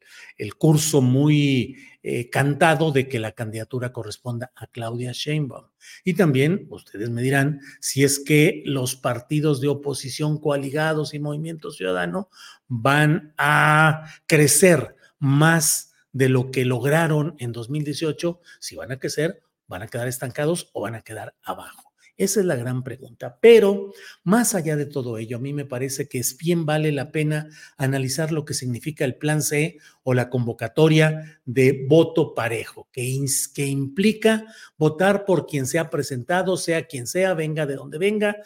curso 0.57 1.01
muy 1.01 1.77
eh, 2.03 2.31
cantado 2.31 2.93
de 2.93 3.09
que 3.09 3.19
la 3.19 3.33
candidatura 3.33 3.93
corresponda 3.93 4.53
a 4.55 4.67
Claudia 4.69 5.13
Sheinbaum. 5.13 5.67
Y 6.05 6.15
también 6.15 6.67
ustedes 6.71 7.11
me 7.11 7.23
dirán 7.23 7.61
si 7.81 8.05
es 8.05 8.21
que 8.21 8.63
los 8.65 8.95
partidos 8.97 9.61
de 9.61 9.69
oposición 9.69 10.39
coaligados 10.39 11.15
y 11.15 11.19
Movimiento 11.19 11.71
Ciudadano 11.71 12.31
van 12.69 13.35
a 13.39 14.05
crecer 14.27 14.97
más 15.19 15.93
de 16.13 16.29
lo 16.29 16.51
que 16.51 16.65
lograron 16.65 17.35
en 17.39 17.53
2018, 17.53 18.41
si 18.61 18.77
van 18.77 18.93
a 18.93 18.99
crecer, 18.99 19.43
van 19.67 19.83
a 19.83 19.89
quedar 19.89 20.09
estancados 20.09 20.71
o 20.73 20.83
van 20.83 20.95
a 20.95 21.03
quedar 21.03 21.35
abajo. 21.43 21.88
Esa 22.19 22.41
es 22.41 22.47
la 22.47 22.57
gran 22.57 22.83
pregunta. 22.83 23.39
Pero 23.41 23.93
más 24.25 24.57
allá 24.57 24.75
de 24.75 24.87
todo 24.87 25.19
ello, 25.19 25.37
a 25.37 25.41
mí 25.41 25.53
me 25.53 25.65
parece 25.65 26.09
que 26.09 26.19
es 26.19 26.37
bien 26.37 26.67
vale 26.67 26.91
la 26.91 27.13
pena 27.13 27.49
analizar 27.77 28.33
lo 28.33 28.45
que 28.45 28.55
significa 28.55 29.05
el 29.05 29.15
plan 29.15 29.41
C 29.41 29.79
o 30.03 30.15
la 30.15 30.29
convocatoria 30.29 31.41
de 31.45 31.87
voto 31.89 32.35
parejo, 32.35 32.89
que, 32.91 33.25
que 33.55 33.67
implica 33.67 34.45
votar 34.77 35.25
por 35.25 35.47
quien 35.47 35.69
se 35.69 35.79
ha 35.79 35.91
presentado, 35.91 36.57
sea 36.57 36.87
quien 36.89 37.07
sea, 37.07 37.35
venga 37.35 37.67
de 37.67 37.77
donde 37.77 37.99
venga, 37.99 38.37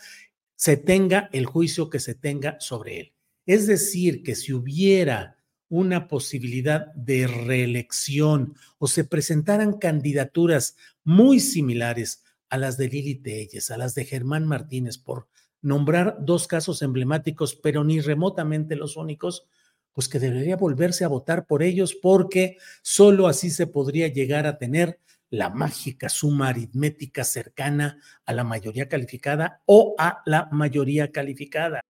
se 0.55 0.77
tenga 0.77 1.31
el 1.33 1.47
juicio 1.47 1.89
que 1.89 1.99
se 1.99 2.15
tenga 2.15 2.61
sobre 2.61 3.01
él. 3.01 3.13
Es 3.47 3.67
decir, 3.67 4.23
que 4.23 4.35
si 4.35 4.53
hubiera 4.53 5.39
una 5.71 6.09
posibilidad 6.09 6.93
de 6.95 7.27
reelección 7.27 8.55
o 8.77 8.87
se 8.87 9.05
presentaran 9.05 9.79
candidaturas 9.79 10.77
muy 11.05 11.41
similares 11.41 12.23
a 12.53 12.59
las 12.59 12.77
de 12.77 12.87
Lili 12.87 13.15
Telles, 13.15 13.71
a 13.71 13.79
las 13.79 13.95
de 13.95 14.05
Germán 14.05 14.47
Martínez, 14.47 14.99
por 14.99 15.27
nombrar 15.63 16.19
dos 16.21 16.47
casos 16.47 16.83
emblemáticos, 16.83 17.55
pero 17.55 17.83
ni 17.83 18.03
remotamente 18.03 18.77
los 18.77 18.99
únicos, 18.99 19.47
pues 19.95 20.07
que 20.07 20.19
debería 20.19 20.57
volverse 20.57 21.03
a 21.03 21.09
votar 21.09 21.47
por 21.47 21.63
ellos 21.63 21.95
porque 21.95 22.59
solo 22.83 23.27
así 23.27 23.49
se 23.49 23.67
podría 23.67 24.09
llegar 24.09 24.47
a 24.47 24.59
tener 24.59 25.01
la 25.31 25.49
mágica 25.49 26.11
suma 26.11 26.49
aritmética 26.49 27.25
cercana 27.25 27.99
a 28.27 28.35
la 28.35 28.45
mayoría 28.45 28.87
calificada 28.87 29.63
o 29.65 29.95
a 29.99 30.21
la 30.27 30.51
mayoría 30.53 31.11
calificada. 31.11 31.81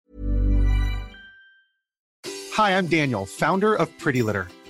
Hi, 2.56 2.70
I'm 2.70 2.86
Daniel, 2.86 3.26
founder 3.26 3.74
of 3.74 3.88
Pretty 3.98 4.22
Litter. 4.22 4.46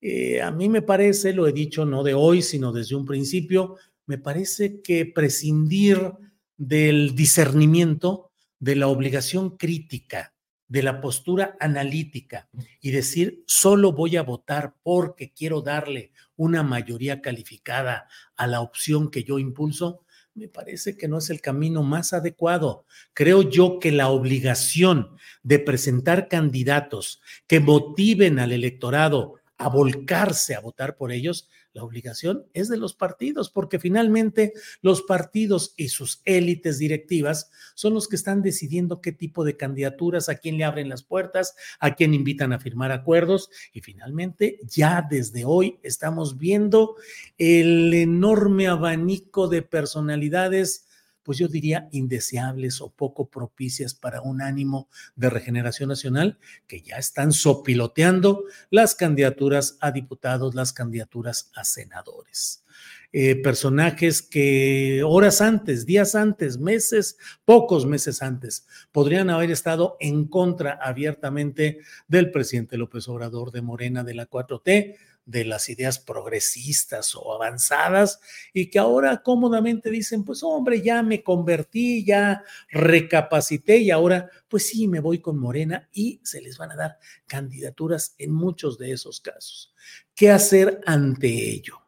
Eh, 0.00 0.40
a 0.40 0.50
mí 0.50 0.68
me 0.68 0.82
parece, 0.82 1.32
lo 1.32 1.46
he 1.48 1.52
dicho 1.52 1.84
no 1.84 2.02
de 2.02 2.14
hoy, 2.14 2.42
sino 2.42 2.72
desde 2.72 2.94
un 2.94 3.04
principio, 3.04 3.76
me 4.06 4.18
parece 4.18 4.80
que 4.80 5.06
prescindir 5.06 6.12
del 6.56 7.14
discernimiento, 7.14 8.30
de 8.58 8.76
la 8.76 8.88
obligación 8.88 9.56
crítica, 9.56 10.34
de 10.66 10.82
la 10.82 11.00
postura 11.00 11.56
analítica 11.60 12.48
y 12.80 12.90
decir 12.90 13.42
solo 13.46 13.92
voy 13.92 14.16
a 14.16 14.22
votar 14.22 14.74
porque 14.82 15.32
quiero 15.32 15.62
darle 15.62 16.12
una 16.36 16.62
mayoría 16.62 17.20
calificada 17.20 18.08
a 18.36 18.46
la 18.46 18.60
opción 18.60 19.10
que 19.10 19.24
yo 19.24 19.38
impulso, 19.38 20.04
me 20.34 20.48
parece 20.48 20.96
que 20.96 21.08
no 21.08 21.18
es 21.18 21.30
el 21.30 21.40
camino 21.40 21.82
más 21.82 22.12
adecuado. 22.12 22.84
Creo 23.12 23.42
yo 23.42 23.80
que 23.80 23.90
la 23.90 24.08
obligación 24.08 25.16
de 25.42 25.58
presentar 25.58 26.28
candidatos 26.28 27.20
que 27.48 27.58
motiven 27.58 28.38
al 28.38 28.52
electorado 28.52 29.37
a 29.58 29.68
volcarse 29.68 30.54
a 30.54 30.60
votar 30.60 30.96
por 30.96 31.10
ellos, 31.10 31.48
la 31.72 31.82
obligación 31.84 32.46
es 32.54 32.68
de 32.68 32.76
los 32.76 32.94
partidos, 32.94 33.50
porque 33.50 33.78
finalmente 33.78 34.52
los 34.82 35.02
partidos 35.02 35.74
y 35.76 35.88
sus 35.88 36.22
élites 36.24 36.78
directivas 36.78 37.50
son 37.74 37.94
los 37.94 38.08
que 38.08 38.16
están 38.16 38.40
decidiendo 38.42 39.00
qué 39.00 39.12
tipo 39.12 39.44
de 39.44 39.56
candidaturas, 39.56 40.28
a 40.28 40.36
quién 40.36 40.58
le 40.58 40.64
abren 40.64 40.88
las 40.88 41.02
puertas, 41.02 41.54
a 41.78 41.94
quién 41.94 42.14
invitan 42.14 42.52
a 42.52 42.58
firmar 42.58 42.90
acuerdos. 42.92 43.50
Y 43.72 43.80
finalmente 43.80 44.58
ya 44.64 45.06
desde 45.08 45.44
hoy 45.44 45.78
estamos 45.82 46.38
viendo 46.38 46.96
el 47.36 47.92
enorme 47.92 48.68
abanico 48.68 49.48
de 49.48 49.62
personalidades 49.62 50.87
pues 51.28 51.36
yo 51.36 51.46
diría 51.46 51.90
indeseables 51.92 52.80
o 52.80 52.88
poco 52.88 53.28
propicias 53.28 53.92
para 53.92 54.22
un 54.22 54.40
ánimo 54.40 54.88
de 55.14 55.28
regeneración 55.28 55.90
nacional, 55.90 56.38
que 56.66 56.80
ya 56.80 56.96
están 56.96 57.32
sopiloteando 57.32 58.44
las 58.70 58.94
candidaturas 58.94 59.76
a 59.82 59.90
diputados, 59.90 60.54
las 60.54 60.72
candidaturas 60.72 61.50
a 61.54 61.64
senadores. 61.64 62.64
Eh, 63.12 63.36
personajes 63.42 64.22
que 64.22 65.02
horas 65.04 65.42
antes, 65.42 65.84
días 65.84 66.14
antes, 66.14 66.56
meses, 66.56 67.18
pocos 67.44 67.84
meses 67.84 68.22
antes, 68.22 68.66
podrían 68.90 69.28
haber 69.28 69.50
estado 69.50 69.98
en 70.00 70.28
contra 70.28 70.78
abiertamente 70.80 71.80
del 72.06 72.30
presidente 72.30 72.78
López 72.78 73.06
Obrador 73.06 73.50
de 73.50 73.60
Morena 73.60 74.02
de 74.02 74.14
la 74.14 74.30
4T, 74.30 74.96
de 75.28 75.44
las 75.44 75.68
ideas 75.68 75.98
progresistas 75.98 77.14
o 77.14 77.34
avanzadas 77.34 78.18
y 78.54 78.70
que 78.70 78.78
ahora 78.78 79.22
cómodamente 79.22 79.90
dicen, 79.90 80.24
pues 80.24 80.42
hombre, 80.42 80.80
ya 80.80 81.02
me 81.02 81.22
convertí, 81.22 82.02
ya 82.02 82.42
recapacité 82.70 83.76
y 83.76 83.90
ahora 83.90 84.30
pues 84.48 84.68
sí, 84.68 84.88
me 84.88 85.00
voy 85.00 85.18
con 85.18 85.38
Morena 85.38 85.86
y 85.92 86.18
se 86.24 86.40
les 86.40 86.56
van 86.56 86.72
a 86.72 86.76
dar 86.76 86.98
candidaturas 87.26 88.14
en 88.16 88.32
muchos 88.32 88.78
de 88.78 88.92
esos 88.92 89.20
casos. 89.20 89.74
¿Qué 90.14 90.30
hacer 90.30 90.80
ante 90.86 91.28
ello? 91.28 91.78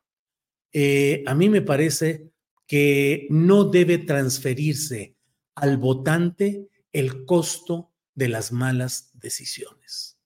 Eh, 0.71 1.25
a 1.27 1.35
mí 1.35 1.49
me 1.49 1.63
parece 1.63 2.29
que 2.67 3.27
no 3.31 3.65
debe 3.65 3.97
transferirse 3.97 5.17
al 5.55 5.79
votante 5.79 6.69
el 6.93 7.25
costo 7.25 7.91
de 8.15 8.29
las 8.29 8.53
malas 8.53 9.11
decisiones. 9.15 10.19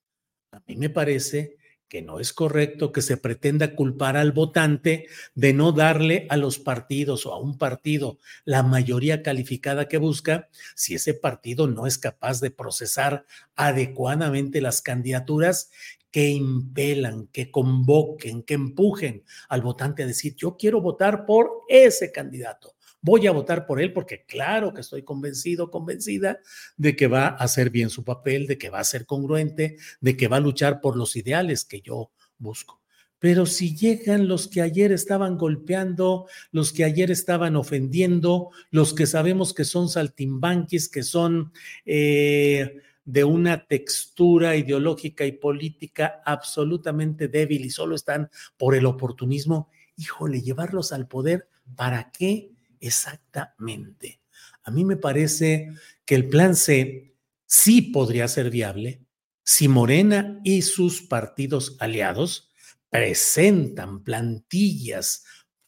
A 0.51 0.61
mí 0.67 0.75
me 0.75 0.91
parece 0.91 1.59
que 1.95 2.03
no 2.03 2.19
es 2.19 2.33
correcto 2.33 2.91
que 2.91 3.03
se 3.03 3.17
pretenda 3.17 3.77
culpar 3.77 4.17
al 4.17 4.33
votante 4.33 5.07
de 5.37 5.53
no 5.53 5.71
darle 5.71 6.27
a 6.29 6.37
los 6.37 6.59
partidos 6.59 7.25
o 7.25 7.33
a 7.33 7.39
un 7.39 7.57
partido 7.57 8.19
la 8.45 8.65
mayoría 8.65 9.23
calificada 9.23 9.87
que 9.87 9.99
busca 9.99 10.49
si 10.75 10.97
ese 10.97 11.15
partido 11.15 11.69
no 11.69 11.87
es 11.87 11.97
capaz 11.97 12.41
de 12.41 12.51
procesar 12.51 13.27
adecuadamente 13.55 14.61
las 14.61 14.83
candidaturas 14.83 15.71
que 16.11 16.31
impelan, 16.31 17.29
que 17.29 17.53
convoquen, 17.53 18.43
que 18.43 18.55
empujen 18.55 19.23
al 19.49 19.63
votante 19.63 20.03
a 20.03 20.07
decir, 20.09 20.35
yo 20.35 20.57
quiero 20.57 20.81
votar 20.81 21.25
por 21.25 21.61
ese 21.69 22.11
candidato 22.11 22.74
voy 23.05 23.27
a 23.27 23.33
votar 23.33 23.67
por 23.67 23.83
él 23.83 23.93
porque 23.93 24.25
claro 24.25 24.73
que 24.73 24.81
estoy 24.81 25.03
convencido, 25.03 25.71
convencida 25.71 26.41
de 26.79 26.97
que 26.97 27.07
va 27.07 27.27
a 27.27 27.35
hacer 27.35 27.69
bien 27.69 27.91
su 27.91 28.03
papel, 28.03 28.47
de 28.47 28.57
que 28.57 28.71
va 28.71 28.81
a 28.81 28.85
ser 28.85 29.05
congruente, 29.05 29.77
de 30.01 30.17
que 30.17 30.27
va 30.27 30.39
a 30.39 30.41
luchar 30.41 30.81
por 30.81 30.97
los 30.97 31.15
ideales 31.15 31.67
que 31.67 31.83
yo 31.83 32.11
busco. 32.39 32.81
Pero 33.19 33.45
si 33.45 33.77
llegan 33.77 34.27
los 34.27 34.49
que 34.49 34.63
ayer 34.63 34.91
estaban 34.91 35.37
golpeando, 35.37 36.27
los 36.51 36.73
que 36.73 36.85
ayer 36.85 37.11
estaban 37.11 37.57
ofendiendo, 37.57 38.51
los 38.71 38.95
que 38.95 39.07
sabemos 39.07 39.53
que 39.53 39.65
son 39.65 39.91
saltimbanquis, 39.91 40.89
que 40.89 41.03
son 41.03 41.53
eh, 41.85 42.81
de 43.05 43.25
una 43.25 43.67
textura 43.67 44.57
ideológica 44.57 45.27
y 45.27 45.33
política 45.33 46.23
absolutamente 46.25 47.29
débil 47.29 47.67
y 47.67 47.71
solo 47.71 47.97
están 47.97 48.31
por 48.57 48.75
el 48.75 48.87
oportunismo, 48.87 49.69
híjole, 49.99 50.41
llevarlos 50.41 50.93
al 50.93 51.07
poder, 51.07 51.49
¿para 51.77 52.11
qué? 52.11 52.54
Exactamente. 52.85 54.21
A 54.63 54.71
mí 54.71 54.85
me 54.85 54.97
parece 54.97 55.71
que 56.05 56.15
el 56.15 56.29
plan 56.29 56.55
C 56.55 57.17
sí 57.47 57.81
podría 57.81 58.29
ser 58.29 58.51
viable 58.51 59.01
si 59.43 59.69
Morena 59.69 60.39
y 60.45 60.61
sus 60.61 61.01
partidos 61.01 61.77
aliados 61.81 62.51
presentan 62.91 64.05
plantillas 64.05 65.25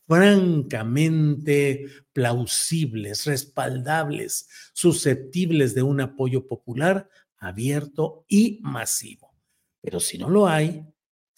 francamente 0.06 1.86
plausibles, 2.12 3.24
respaldables, 3.24 4.48
susceptibles 4.74 5.74
de 5.74 5.82
un 5.82 6.02
apoyo 6.02 6.46
popular 6.46 7.08
abierto 7.38 8.26
y 8.28 8.60
masivo. 8.62 9.34
Pero 9.80 10.00
si 10.00 10.18
no 10.18 10.28
lo 10.28 10.48
hay, 10.48 10.84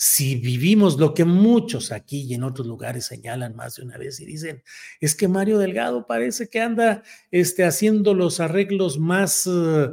si 0.00 0.36
vivimos 0.36 0.96
lo 0.96 1.12
que 1.12 1.24
muchos 1.24 1.90
aquí 1.90 2.20
y 2.20 2.34
en 2.34 2.44
otros 2.44 2.68
lugares 2.68 3.06
señalan 3.06 3.56
más 3.56 3.74
de 3.74 3.82
una 3.82 3.98
vez 3.98 4.20
y 4.20 4.26
dicen, 4.26 4.62
es 5.00 5.16
que 5.16 5.26
Mario 5.26 5.58
Delgado 5.58 6.06
parece 6.06 6.48
que 6.48 6.60
anda 6.60 7.02
este, 7.32 7.64
haciendo 7.64 8.14
los 8.14 8.38
arreglos 8.38 9.00
más 9.00 9.48
eh, 9.48 9.88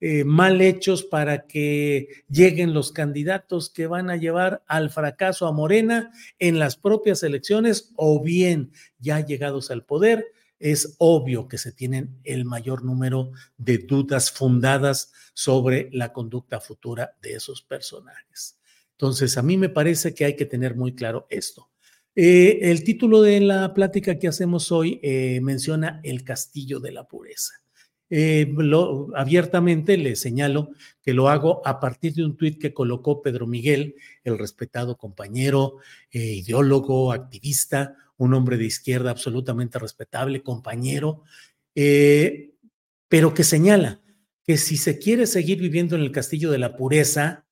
eh, 0.00 0.24
mal 0.24 0.62
hechos 0.62 1.04
para 1.04 1.46
que 1.46 2.08
lleguen 2.30 2.72
los 2.72 2.90
candidatos 2.90 3.68
que 3.68 3.86
van 3.86 4.08
a 4.08 4.16
llevar 4.16 4.64
al 4.66 4.88
fracaso 4.88 5.46
a 5.46 5.52
Morena 5.52 6.10
en 6.38 6.58
las 6.58 6.76
propias 6.78 7.22
elecciones 7.22 7.92
o 7.96 8.22
bien 8.22 8.72
ya 8.98 9.20
llegados 9.20 9.70
al 9.70 9.84
poder. 9.84 10.24
Es 10.58 10.94
obvio 10.96 11.48
que 11.48 11.58
se 11.58 11.72
tienen 11.72 12.18
el 12.24 12.46
mayor 12.46 12.82
número 12.82 13.32
de 13.58 13.76
dudas 13.76 14.30
fundadas 14.30 15.12
sobre 15.34 15.90
la 15.92 16.14
conducta 16.14 16.60
futura 16.60 17.18
de 17.20 17.34
esos 17.34 17.60
personajes. 17.60 18.59
Entonces, 19.00 19.38
a 19.38 19.42
mí 19.42 19.56
me 19.56 19.70
parece 19.70 20.12
que 20.12 20.26
hay 20.26 20.36
que 20.36 20.44
tener 20.44 20.74
muy 20.76 20.94
claro 20.94 21.26
esto. 21.30 21.70
Eh, 22.14 22.58
el 22.70 22.84
título 22.84 23.22
de 23.22 23.40
la 23.40 23.72
plática 23.72 24.18
que 24.18 24.28
hacemos 24.28 24.70
hoy 24.70 25.00
eh, 25.02 25.40
menciona 25.40 26.02
el 26.04 26.22
castillo 26.22 26.80
de 26.80 26.92
la 26.92 27.08
pureza. 27.08 27.54
Eh, 28.10 28.54
abiertamente 29.14 29.96
le 29.96 30.16
señalo 30.16 30.72
que 31.00 31.14
lo 31.14 31.30
hago 31.30 31.66
a 31.66 31.80
partir 31.80 32.12
de 32.12 32.26
un 32.26 32.36
tuit 32.36 32.60
que 32.60 32.74
colocó 32.74 33.22
Pedro 33.22 33.46
Miguel, 33.46 33.94
el 34.22 34.36
respetado 34.36 34.98
compañero, 34.98 35.76
ideólogo, 36.10 37.10
activista, 37.12 37.96
un 38.18 38.34
hombre 38.34 38.58
de 38.58 38.66
izquierda 38.66 39.12
absolutamente 39.12 39.78
respetable, 39.78 40.42
compañero, 40.42 41.22
pero 41.72 43.32
que 43.32 43.44
señala 43.44 44.02
que 44.44 44.58
si 44.58 44.76
se 44.76 44.98
quiere 44.98 45.26
seguir 45.26 45.58
viviendo 45.58 45.96
en 45.96 46.02
el 46.02 46.12
castillo 46.12 46.50
de 46.50 46.58
la 46.58 46.76
pureza, 46.76 47.46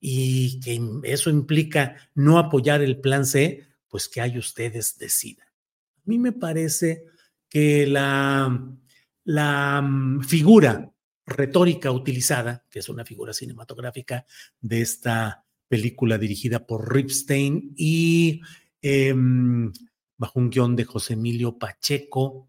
y 0.00 0.58
que 0.60 0.80
eso 1.04 1.28
implica 1.28 1.96
no 2.14 2.38
apoyar 2.38 2.80
el 2.82 3.00
plan 3.00 3.26
C, 3.26 3.66
pues 3.88 4.08
que 4.08 4.20
hay 4.20 4.38
ustedes 4.38 4.96
decidan. 4.98 5.46
A 5.46 6.02
mí 6.06 6.18
me 6.18 6.32
parece 6.32 7.04
que 7.48 7.86
la, 7.86 8.74
la 9.24 9.82
mm, 9.82 10.22
figura 10.22 10.90
retórica 11.26 11.92
utilizada, 11.92 12.64
que 12.70 12.78
es 12.78 12.88
una 12.88 13.04
figura 13.04 13.34
cinematográfica 13.34 14.24
de 14.60 14.80
esta 14.80 15.44
película 15.68 16.18
dirigida 16.18 16.66
por 16.66 16.92
Ripstein 16.92 17.74
y 17.76 18.40
em, 18.82 19.72
bajo 20.16 20.40
un 20.40 20.50
guion 20.50 20.74
de 20.74 20.84
José 20.84 21.12
Emilio 21.12 21.58
Pacheco, 21.58 22.48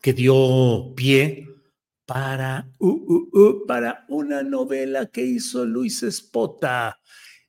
que 0.00 0.12
dio 0.12 0.92
pie 0.94 1.46
para, 2.08 2.72
para 3.66 4.06
una 4.08 4.42
novela 4.42 5.10
que 5.10 5.20
hizo 5.26 5.66
Luis 5.66 6.02
Espota 6.02 6.98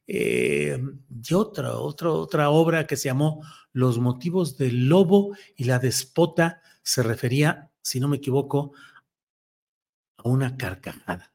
eh, 0.05 0.77
y 1.09 1.33
otra, 1.33 1.77
otra, 1.77 2.11
otra 2.11 2.49
obra 2.49 2.85
que 2.85 2.97
se 2.97 3.07
llamó 3.07 3.41
Los 3.71 3.99
motivos 3.99 4.57
del 4.57 4.89
lobo 4.89 5.33
y 5.55 5.63
la 5.63 5.79
despota 5.79 6.61
se 6.83 7.03
refería, 7.03 7.71
si 7.81 8.01
no 8.01 8.09
me 8.09 8.17
equivoco, 8.17 8.73
a 10.17 10.27
una 10.27 10.57
carcajada. 10.57 11.31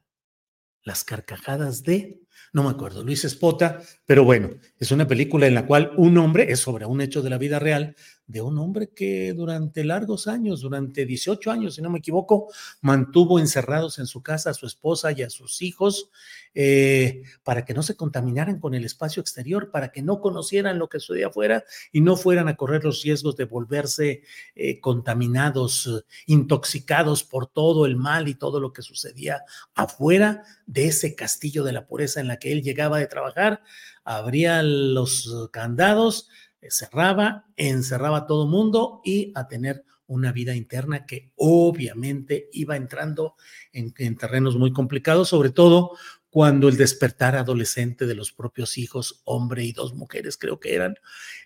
Las 0.83 1.03
carcajadas 1.03 1.81
de 1.81 2.21
no 2.53 2.63
me 2.63 2.69
acuerdo, 2.69 3.03
Luis 3.03 3.25
Espota, 3.25 3.81
pero 4.05 4.23
bueno, 4.23 4.49
es 4.79 4.91
una 4.91 5.07
película 5.07 5.47
en 5.47 5.55
la 5.55 5.65
cual 5.65 5.91
un 5.97 6.17
hombre, 6.17 6.51
es 6.51 6.59
sobre 6.59 6.85
un 6.85 7.01
hecho 7.01 7.21
de 7.21 7.29
la 7.29 7.37
vida 7.37 7.59
real, 7.59 7.95
de 8.27 8.41
un 8.41 8.57
hombre 8.57 8.89
que 8.89 9.33
durante 9.33 9.83
largos 9.83 10.27
años, 10.27 10.61
durante 10.61 11.05
18 11.05 11.51
años, 11.51 11.75
si 11.75 11.81
no 11.81 11.89
me 11.89 11.99
equivoco, 11.99 12.47
mantuvo 12.81 13.39
encerrados 13.39 13.99
en 13.99 14.07
su 14.07 14.23
casa 14.23 14.49
a 14.49 14.53
su 14.53 14.65
esposa 14.65 15.11
y 15.11 15.21
a 15.21 15.29
sus 15.29 15.61
hijos 15.61 16.09
eh, 16.55 17.21
para 17.43 17.65
que 17.65 17.73
no 17.73 17.83
se 17.83 17.95
contaminaran 17.95 18.59
con 18.59 18.73
el 18.73 18.83
espacio 18.83 19.21
exterior, 19.21 19.69
para 19.69 19.91
que 19.91 20.01
no 20.01 20.21
conocieran 20.21 20.79
lo 20.79 20.89
que 20.89 20.99
sucedía 20.99 21.27
afuera 21.27 21.65
y 21.91 22.01
no 22.01 22.15
fueran 22.15 22.47
a 22.47 22.55
correr 22.55 22.83
los 22.83 23.03
riesgos 23.03 23.35
de 23.35 23.45
volverse 23.45 24.23
eh, 24.55 24.79
contaminados, 24.79 26.05
intoxicados 26.25 27.23
por 27.23 27.47
todo 27.47 27.85
el 27.85 27.95
mal 27.95 28.27
y 28.27 28.35
todo 28.35 28.59
lo 28.59 28.73
que 28.73 28.81
sucedía 28.81 29.43
afuera 29.75 30.43
de 30.65 30.87
ese 30.87 31.13
castillo 31.13 31.63
de 31.63 31.73
la 31.73 31.85
pureza 31.85 32.21
en 32.21 32.24
la 32.27 32.37
que 32.37 32.51
él 32.51 32.61
llegaba 32.61 32.99
de 32.99 33.07
trabajar, 33.07 33.61
abría 34.03 34.63
los 34.63 35.49
candados, 35.51 36.29
eh, 36.61 36.67
cerraba, 36.69 37.45
encerraba 37.55 38.19
a 38.19 38.27
todo 38.27 38.47
mundo 38.47 39.01
y 39.03 39.31
a 39.35 39.47
tener 39.47 39.83
una 40.07 40.31
vida 40.31 40.55
interna 40.55 41.05
que 41.05 41.31
obviamente 41.35 42.49
iba 42.51 42.75
entrando 42.75 43.35
en, 43.71 43.93
terrenos 43.93 44.55
muy 44.55 44.71
complicados, 44.71 45.29
sobre 45.29 45.49
todo 45.49 45.97
cuando 46.29 46.67
el 46.67 46.77
despertar 46.77 47.35
adolescente 47.35 48.05
de 48.05 48.15
los 48.15 48.31
propios 48.31 48.77
hijos, 48.77 49.21
hombre 49.23 49.63
y 49.63 49.71
dos 49.71 49.93
mujeres 49.95 50.37
creo 50.37 50.59
que 50.59 50.75
eran, 50.75 50.95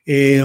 eh, 0.05 0.43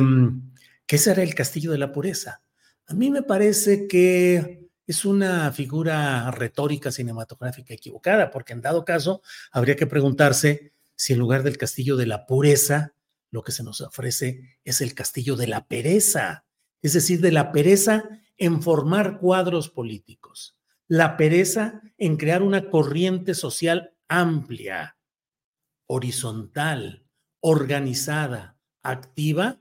que 0.86 0.96
ese 0.96 1.12
era 1.12 1.22
el 1.22 1.34
castillo 1.34 1.72
de 1.72 1.78
la 1.78 1.92
pureza. 1.92 2.42
A 2.86 2.94
mí 2.94 3.10
me 3.10 3.22
parece 3.22 3.88
que 3.88 4.63
es 4.86 5.04
una 5.04 5.50
figura 5.52 6.30
retórica 6.30 6.92
cinematográfica 6.92 7.74
equivocada, 7.74 8.30
porque 8.30 8.52
en 8.52 8.60
dado 8.60 8.84
caso 8.84 9.22
habría 9.50 9.76
que 9.76 9.86
preguntarse 9.86 10.72
si 10.96 11.12
en 11.12 11.18
lugar 11.18 11.42
del 11.42 11.58
castillo 11.58 11.96
de 11.96 12.06
la 12.06 12.26
pureza, 12.26 12.94
lo 13.30 13.42
que 13.42 13.52
se 13.52 13.64
nos 13.64 13.80
ofrece 13.80 14.58
es 14.64 14.80
el 14.80 14.94
castillo 14.94 15.36
de 15.36 15.46
la 15.46 15.66
pereza, 15.66 16.44
es 16.82 16.92
decir, 16.92 17.20
de 17.20 17.32
la 17.32 17.50
pereza 17.50 18.08
en 18.36 18.62
formar 18.62 19.18
cuadros 19.18 19.70
políticos, 19.70 20.56
la 20.86 21.16
pereza 21.16 21.80
en 21.98 22.16
crear 22.16 22.42
una 22.42 22.68
corriente 22.70 23.34
social 23.34 23.94
amplia, 24.08 24.98
horizontal, 25.86 27.06
organizada, 27.40 28.56
activa, 28.82 29.58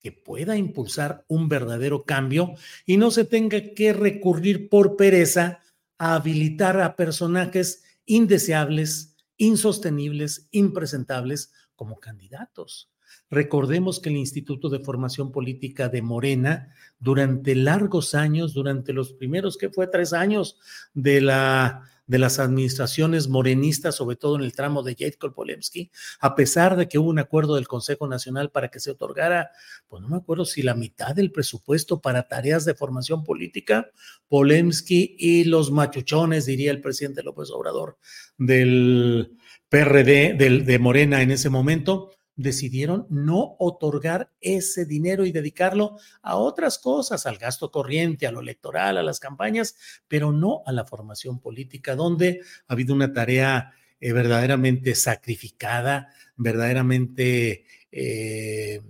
que 0.00 0.12
pueda 0.12 0.56
impulsar 0.56 1.24
un 1.28 1.48
verdadero 1.48 2.04
cambio 2.04 2.54
y 2.86 2.96
no 2.96 3.10
se 3.10 3.24
tenga 3.24 3.74
que 3.74 3.92
recurrir 3.92 4.68
por 4.68 4.96
pereza 4.96 5.60
a 5.98 6.14
habilitar 6.14 6.80
a 6.80 6.96
personajes 6.96 7.82
indeseables, 8.06 9.16
insostenibles, 9.36 10.48
impresentables 10.50 11.52
como 11.74 11.98
candidatos. 12.00 12.90
Recordemos 13.30 14.00
que 14.00 14.08
el 14.08 14.16
Instituto 14.16 14.68
de 14.68 14.80
Formación 14.80 15.32
Política 15.32 15.88
de 15.88 16.02
Morena, 16.02 16.74
durante 16.98 17.54
largos 17.54 18.14
años, 18.14 18.54
durante 18.54 18.92
los 18.92 19.12
primeros, 19.12 19.58
que 19.58 19.68
fue 19.68 19.86
tres 19.86 20.12
años 20.12 20.58
de 20.94 21.20
la 21.20 21.82
de 22.08 22.18
las 22.18 22.40
administraciones 22.40 23.28
morenistas, 23.28 23.94
sobre 23.94 24.16
todo 24.16 24.36
en 24.36 24.42
el 24.42 24.54
tramo 24.54 24.82
de 24.82 24.96
Jacob 24.98 25.34
Polemski, 25.34 25.92
a 26.18 26.34
pesar 26.34 26.76
de 26.76 26.88
que 26.88 26.98
hubo 26.98 27.10
un 27.10 27.18
acuerdo 27.18 27.54
del 27.54 27.68
Consejo 27.68 28.08
Nacional 28.08 28.50
para 28.50 28.68
que 28.68 28.80
se 28.80 28.90
otorgara, 28.90 29.50
pues 29.88 30.02
no 30.02 30.08
me 30.08 30.16
acuerdo 30.16 30.46
si 30.46 30.62
la 30.62 30.74
mitad 30.74 31.14
del 31.14 31.30
presupuesto 31.30 32.00
para 32.00 32.26
tareas 32.26 32.64
de 32.64 32.74
formación 32.74 33.24
política, 33.24 33.90
Polemski 34.26 35.16
y 35.18 35.44
los 35.44 35.70
machuchones, 35.70 36.46
diría 36.46 36.70
el 36.70 36.80
presidente 36.80 37.22
López 37.22 37.50
Obrador, 37.50 37.98
del 38.38 39.36
PRD, 39.68 40.34
del, 40.34 40.64
de 40.64 40.78
Morena 40.78 41.20
en 41.20 41.30
ese 41.30 41.50
momento, 41.50 42.17
decidieron 42.38 43.06
no 43.10 43.56
otorgar 43.58 44.30
ese 44.40 44.86
dinero 44.86 45.26
y 45.26 45.32
dedicarlo 45.32 45.98
a 46.22 46.36
otras 46.36 46.78
cosas, 46.78 47.26
al 47.26 47.36
gasto 47.36 47.70
corriente, 47.72 48.26
a 48.26 48.32
lo 48.32 48.40
electoral, 48.40 48.96
a 48.96 49.02
las 49.02 49.18
campañas, 49.18 49.74
pero 50.06 50.32
no 50.32 50.62
a 50.64 50.72
la 50.72 50.86
formación 50.86 51.40
política, 51.40 51.96
donde 51.96 52.40
ha 52.68 52.72
habido 52.72 52.94
una 52.94 53.12
tarea 53.12 53.72
eh, 54.00 54.12
verdaderamente 54.12 54.94
sacrificada, 54.94 56.14
verdaderamente 56.36 57.64
eh, 57.90 58.82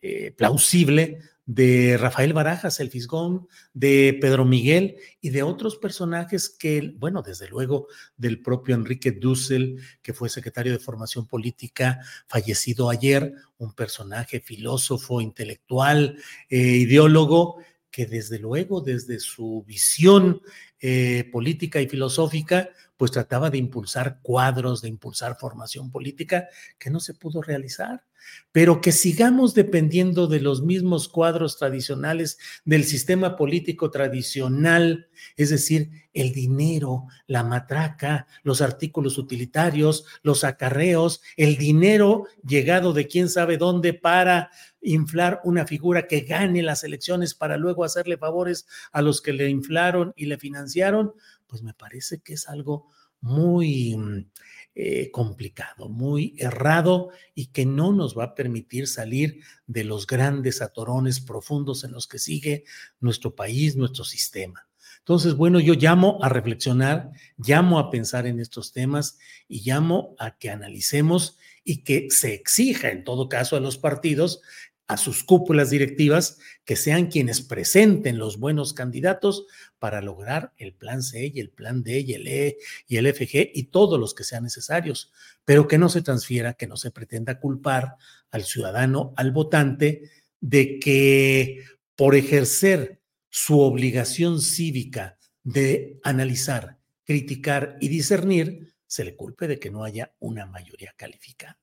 eh, 0.00 0.32
plausible 0.32 1.18
de 1.46 1.96
Rafael 1.98 2.32
Barajas, 2.32 2.80
el 2.80 2.90
Fisgón, 2.90 3.48
de 3.72 4.16
Pedro 4.20 4.44
Miguel 4.44 4.96
y 5.20 5.30
de 5.30 5.42
otros 5.42 5.76
personajes 5.76 6.48
que, 6.48 6.94
bueno, 6.96 7.22
desde 7.22 7.48
luego 7.48 7.88
del 8.16 8.40
propio 8.40 8.74
Enrique 8.74 9.12
Dussel, 9.12 9.80
que 10.02 10.14
fue 10.14 10.28
secretario 10.28 10.72
de 10.72 10.78
Formación 10.78 11.26
Política, 11.26 12.00
fallecido 12.28 12.90
ayer, 12.90 13.32
un 13.58 13.74
personaje 13.74 14.40
filósofo, 14.40 15.20
intelectual, 15.20 16.16
eh, 16.48 16.58
ideólogo, 16.58 17.56
que 17.90 18.06
desde 18.06 18.38
luego, 18.38 18.80
desde 18.80 19.18
su 19.18 19.64
visión 19.66 20.42
eh, 20.78 21.28
política 21.32 21.80
y 21.80 21.88
filosófica, 21.88 22.70
pues 22.96 23.10
trataba 23.10 23.50
de 23.50 23.58
impulsar 23.58 24.20
cuadros, 24.22 24.82
de 24.82 24.88
impulsar 24.88 25.36
formación 25.38 25.90
política 25.90 26.48
que 26.78 26.90
no 26.90 27.00
se 27.00 27.14
pudo 27.14 27.42
realizar 27.42 28.04
pero 28.52 28.80
que 28.80 28.92
sigamos 28.92 29.54
dependiendo 29.54 30.26
de 30.26 30.40
los 30.40 30.62
mismos 30.62 31.08
cuadros 31.08 31.56
tradicionales 31.56 32.38
del 32.64 32.84
sistema 32.84 33.36
político 33.36 33.90
tradicional, 33.90 35.08
es 35.36 35.50
decir, 35.50 35.90
el 36.12 36.32
dinero, 36.32 37.06
la 37.26 37.44
matraca, 37.44 38.26
los 38.42 38.60
artículos 38.60 39.18
utilitarios, 39.18 40.04
los 40.22 40.42
acarreos, 40.42 41.22
el 41.36 41.56
dinero 41.56 42.26
llegado 42.46 42.92
de 42.92 43.06
quién 43.06 43.28
sabe 43.28 43.56
dónde 43.56 43.94
para 43.94 44.50
inflar 44.80 45.40
una 45.44 45.66
figura 45.66 46.08
que 46.08 46.20
gane 46.20 46.62
las 46.62 46.84
elecciones 46.84 47.34
para 47.34 47.56
luego 47.56 47.84
hacerle 47.84 48.16
favores 48.16 48.66
a 48.92 49.02
los 49.02 49.20
que 49.20 49.32
le 49.32 49.48
inflaron 49.48 50.12
y 50.16 50.26
le 50.26 50.38
financiaron, 50.38 51.12
pues 51.46 51.62
me 51.62 51.74
parece 51.74 52.20
que 52.20 52.34
es 52.34 52.48
algo 52.48 52.88
muy 53.20 54.26
eh, 54.74 55.10
complicado, 55.10 55.88
muy 55.88 56.34
errado 56.38 57.10
y 57.34 57.46
que 57.46 57.66
no 57.66 57.92
nos 57.92 58.16
va 58.16 58.24
a 58.24 58.34
permitir 58.34 58.86
salir 58.86 59.40
de 59.66 59.84
los 59.84 60.06
grandes 60.06 60.62
atorones 60.62 61.20
profundos 61.20 61.84
en 61.84 61.92
los 61.92 62.06
que 62.06 62.18
sigue 62.18 62.64
nuestro 63.00 63.34
país, 63.34 63.76
nuestro 63.76 64.04
sistema. 64.04 64.68
Entonces, 65.00 65.34
bueno, 65.34 65.58
yo 65.60 65.74
llamo 65.74 66.18
a 66.22 66.28
reflexionar, 66.28 67.10
llamo 67.36 67.78
a 67.78 67.90
pensar 67.90 68.26
en 68.26 68.38
estos 68.38 68.72
temas 68.72 69.18
y 69.48 69.68
llamo 69.68 70.14
a 70.18 70.38
que 70.38 70.50
analicemos 70.50 71.38
y 71.64 71.82
que 71.82 72.08
se 72.10 72.34
exija 72.34 72.90
en 72.90 73.02
todo 73.02 73.28
caso 73.28 73.56
a 73.56 73.60
los 73.60 73.76
partidos 73.76 74.40
a 74.90 74.96
sus 74.96 75.22
cúpulas 75.22 75.70
directivas 75.70 76.38
que 76.64 76.74
sean 76.74 77.06
quienes 77.06 77.42
presenten 77.42 78.18
los 78.18 78.40
buenos 78.40 78.74
candidatos 78.74 79.46
para 79.78 80.02
lograr 80.02 80.52
el 80.56 80.74
plan 80.74 81.04
C 81.04 81.30
y 81.32 81.38
el 81.38 81.50
plan 81.50 81.84
D 81.84 82.00
y 82.00 82.14
el 82.14 82.26
E 82.26 82.56
y 82.88 82.96
el 82.96 83.06
FG 83.06 83.52
y 83.54 83.68
todos 83.70 84.00
los 84.00 84.14
que 84.14 84.24
sean 84.24 84.42
necesarios, 84.42 85.12
pero 85.44 85.68
que 85.68 85.78
no 85.78 85.88
se 85.88 86.02
transfiera, 86.02 86.54
que 86.54 86.66
no 86.66 86.76
se 86.76 86.90
pretenda 86.90 87.38
culpar 87.38 87.98
al 88.32 88.42
ciudadano, 88.42 89.14
al 89.16 89.30
votante, 89.30 90.10
de 90.40 90.80
que 90.80 91.62
por 91.94 92.16
ejercer 92.16 93.00
su 93.28 93.60
obligación 93.60 94.40
cívica 94.40 95.18
de 95.44 96.00
analizar, 96.02 96.78
criticar 97.04 97.76
y 97.80 97.86
discernir, 97.86 98.74
se 98.88 99.04
le 99.04 99.14
culpe 99.14 99.46
de 99.46 99.60
que 99.60 99.70
no 99.70 99.84
haya 99.84 100.16
una 100.18 100.46
mayoría 100.46 100.92
calificada. 100.96 101.60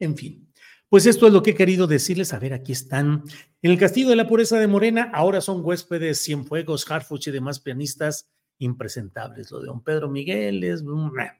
En 0.00 0.16
fin, 0.16 0.52
pues 0.94 1.06
esto 1.06 1.26
es 1.26 1.32
lo 1.32 1.42
que 1.42 1.50
he 1.50 1.54
querido 1.56 1.88
decirles. 1.88 2.32
A 2.34 2.38
ver, 2.38 2.52
aquí 2.52 2.70
están. 2.70 3.24
En 3.62 3.72
el 3.72 3.78
Castillo 3.80 4.10
de 4.10 4.14
la 4.14 4.28
Pureza 4.28 4.60
de 4.60 4.68
Morena, 4.68 5.10
ahora 5.12 5.40
son 5.40 5.64
huéspedes 5.64 6.22
Cienfuegos, 6.22 6.88
Harfuch 6.88 7.26
y 7.26 7.30
demás 7.32 7.58
pianistas 7.58 8.30
impresentables. 8.58 9.50
Lo 9.50 9.58
de 9.58 9.66
don 9.66 9.82
Pedro 9.82 10.08
Miguel 10.08 10.62
es. 10.62 10.84
Bueno, 10.84 11.32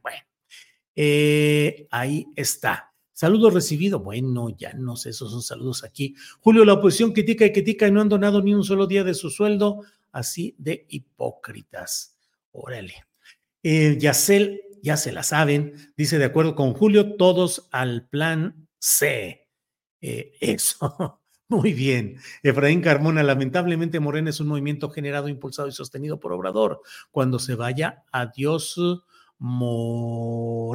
eh, 0.96 1.86
ahí 1.92 2.26
está. 2.34 2.92
Saludo 3.12 3.48
recibido. 3.48 4.00
Bueno, 4.00 4.48
ya 4.58 4.72
no 4.72 4.96
sé, 4.96 5.10
esos 5.10 5.30
son 5.30 5.40
saludos 5.40 5.84
aquí. 5.84 6.16
Julio, 6.40 6.64
la 6.64 6.72
oposición 6.72 7.12
critica 7.12 7.46
y 7.46 7.52
critica 7.52 7.86
y 7.86 7.92
no 7.92 8.00
han 8.00 8.08
donado 8.08 8.42
ni 8.42 8.52
un 8.54 8.64
solo 8.64 8.88
día 8.88 9.04
de 9.04 9.14
su 9.14 9.30
sueldo. 9.30 9.82
Así 10.10 10.56
de 10.58 10.84
hipócritas. 10.88 12.18
Órale. 12.50 13.04
Eh, 13.62 13.98
Yacel, 14.00 14.62
ya 14.82 14.96
se 14.96 15.12
la 15.12 15.22
saben, 15.22 15.74
dice 15.96 16.18
de 16.18 16.24
acuerdo 16.24 16.56
con 16.56 16.72
Julio, 16.72 17.14
todos 17.14 17.68
al 17.70 18.08
plan 18.08 18.66
C. 18.80 19.43
Eh, 20.06 20.32
eso. 20.40 21.20
Muy 21.48 21.72
bien. 21.72 22.18
Efraín 22.42 22.80
Carmona, 22.80 23.22
lamentablemente 23.22 24.00
Morena 24.00 24.30
es 24.30 24.40
un 24.40 24.48
movimiento 24.48 24.90
generado, 24.90 25.28
impulsado 25.28 25.68
y 25.68 25.72
sostenido 25.72 26.18
por 26.20 26.32
Obrador. 26.32 26.80
Cuando 27.10 27.38
se 27.38 27.54
vaya, 27.54 28.02
adiós 28.12 28.80
Morena. 29.38 30.74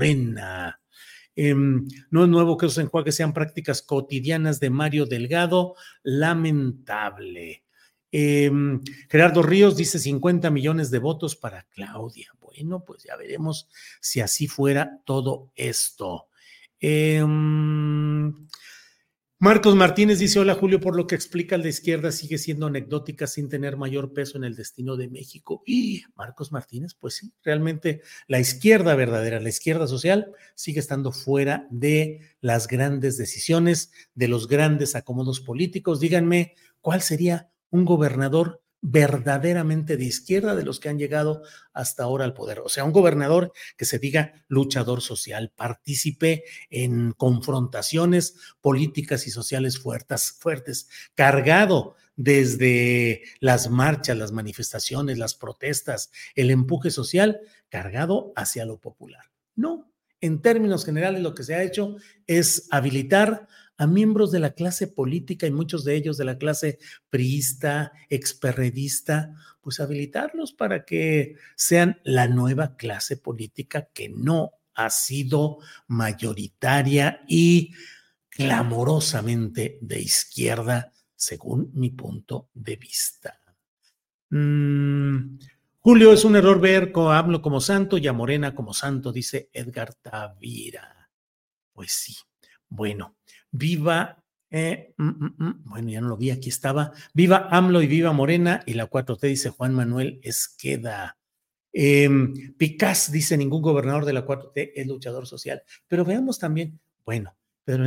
Em, 1.35 1.87
no 2.09 2.23
es 2.23 2.29
nuevo 2.29 2.57
que 2.57 2.65
esos 2.65 2.79
enjuagues 2.79 3.15
sean 3.15 3.33
prácticas 3.33 3.81
cotidianas 3.81 4.59
de 4.59 4.69
Mario 4.69 5.05
Delgado. 5.05 5.75
Lamentable. 6.03 7.63
Em, 8.11 8.81
Gerardo 9.09 9.43
Ríos 9.43 9.77
dice 9.77 9.99
50 9.99 10.49
millones 10.49 10.89
de 10.91 10.99
votos 10.99 11.35
para 11.35 11.63
Claudia. 11.63 12.31
Bueno, 12.39 12.83
pues 12.83 13.03
ya 13.03 13.15
veremos 13.15 13.69
si 14.01 14.21
así 14.21 14.47
fuera 14.47 15.01
todo 15.05 15.51
esto. 15.55 16.29
Em, 16.79 18.33
Marcos 19.41 19.73
Martínez 19.73 20.19
dice, 20.19 20.37
hola 20.37 20.53
Julio, 20.53 20.81
por 20.81 20.97
lo 20.97 21.07
que 21.07 21.15
explica 21.15 21.57
la 21.57 21.69
izquierda 21.69 22.11
sigue 22.11 22.37
siendo 22.37 22.67
anecdótica 22.67 23.25
sin 23.25 23.47
tener 23.47 23.77
mayor 23.77 24.11
peso 24.11 24.37
en 24.37 24.43
el 24.43 24.53
destino 24.53 24.97
de 24.97 25.07
México. 25.07 25.63
Y 25.65 26.03
Marcos 26.13 26.51
Martínez, 26.51 26.93
pues 26.93 27.15
sí, 27.15 27.31
realmente 27.41 28.01
la 28.27 28.41
izquierda 28.41 28.95
verdadera, 28.95 29.39
la 29.39 29.47
izquierda 29.47 29.87
social, 29.87 30.33
sigue 30.55 30.81
estando 30.81 31.13
fuera 31.13 31.69
de 31.71 32.19
las 32.41 32.67
grandes 32.67 33.17
decisiones, 33.17 33.93
de 34.13 34.27
los 34.27 34.49
grandes 34.49 34.93
acomodos 34.95 35.39
políticos. 35.39 36.01
Díganme, 36.01 36.55
¿cuál 36.81 37.01
sería 37.01 37.49
un 37.69 37.85
gobernador 37.85 38.61
verdaderamente 38.81 39.97
de 39.97 40.05
izquierda 40.05 40.55
de 40.55 40.63
los 40.63 40.79
que 40.79 40.89
han 40.89 40.97
llegado 40.97 41.43
hasta 41.73 42.03
ahora 42.03 42.25
al 42.25 42.33
poder. 42.33 42.59
O 42.59 42.69
sea, 42.69 42.85
un 42.85 42.91
gobernador 42.91 43.51
que 43.77 43.85
se 43.85 43.99
diga 43.99 44.45
luchador 44.47 45.01
social, 45.01 45.51
partícipe 45.55 46.43
en 46.69 47.11
confrontaciones 47.11 48.35
políticas 48.61 49.27
y 49.27 49.31
sociales 49.31 49.79
fuertes, 49.79 50.31
fuertes, 50.31 50.87
cargado 51.15 51.95
desde 52.15 53.23
las 53.39 53.69
marchas, 53.69 54.17
las 54.17 54.31
manifestaciones, 54.31 55.17
las 55.17 55.35
protestas, 55.35 56.11
el 56.35 56.51
empuje 56.51 56.91
social, 56.91 57.39
cargado 57.69 58.33
hacia 58.35 58.65
lo 58.65 58.79
popular. 58.79 59.25
No, 59.55 59.89
en 60.21 60.41
términos 60.41 60.85
generales 60.85 61.21
lo 61.21 61.33
que 61.33 61.43
se 61.43 61.55
ha 61.55 61.63
hecho 61.63 61.95
es 62.27 62.67
habilitar 62.71 63.47
a 63.79 63.87
miembros 63.87 64.29
de 64.29 64.39
la 64.39 64.51
clase 64.51 64.87
política 64.87 65.47
y 65.47 65.51
muchos 65.51 65.85
de 65.85 65.95
ellos 65.95 66.17
de 66.17 66.25
la 66.25 66.37
clase 66.37 66.79
priista, 67.09 67.93
experredista, 68.09 69.33
pues 69.61 69.79
habilitarlos 69.79 70.51
para 70.51 70.83
que 70.83 71.37
sean 71.55 71.97
la 72.03 72.27
nueva 72.27 72.75
clase 72.75 73.15
política 73.15 73.87
que 73.93 74.09
no 74.09 74.51
ha 74.75 74.89
sido 74.89 75.59
mayoritaria 75.87 77.21
y 77.25 77.71
clamorosamente 78.29 79.79
de 79.81 80.01
izquierda, 80.01 80.91
según 81.15 81.71
mi 81.73 81.91
punto 81.91 82.49
de 82.53 82.75
vista. 82.75 83.39
Mm, 84.29 85.39
Julio, 85.79 86.11
es 86.11 86.25
un 86.25 86.35
error 86.35 86.59
ver 86.59 86.91
a 86.93 87.17
hablo 87.17 87.41
como 87.41 87.61
santo 87.61 87.97
y 87.97 88.07
a 88.07 88.13
Morena 88.13 88.53
como 88.53 88.73
santo, 88.73 89.13
dice 89.13 89.49
Edgar 89.53 89.93
Tavira. 89.93 91.09
Pues 91.71 91.93
sí, 91.93 92.17
bueno, 92.67 93.15
viva, 93.51 94.23
eh, 94.49 94.93
mm, 94.97 95.07
mm, 95.07 95.35
mm, 95.37 95.63
bueno, 95.65 95.89
ya 95.89 96.01
no 96.01 96.09
lo 96.09 96.17
vi, 96.17 96.31
aquí 96.31 96.49
estaba, 96.49 96.91
viva 97.13 97.47
AMLO 97.51 97.81
y 97.81 97.87
viva 97.87 98.11
Morena, 98.13 98.63
y 98.65 98.73
la 98.73 98.89
4T 98.89 99.27
dice 99.27 99.49
Juan 99.49 99.73
Manuel 99.73 100.19
Esqueda. 100.23 101.17
Eh, 101.71 102.09
Picás 102.57 103.11
dice, 103.11 103.37
ningún 103.37 103.61
gobernador 103.61 104.05
de 104.05 104.13
la 104.13 104.25
4T 104.25 104.71
es 104.75 104.87
luchador 104.87 105.27
social, 105.27 105.61
pero 105.87 106.03
veamos 106.03 106.39
también, 106.39 106.79
bueno, 107.05 107.35
pero, 107.63 107.85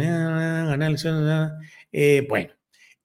eh, 1.91 2.27
bueno, 2.29 2.53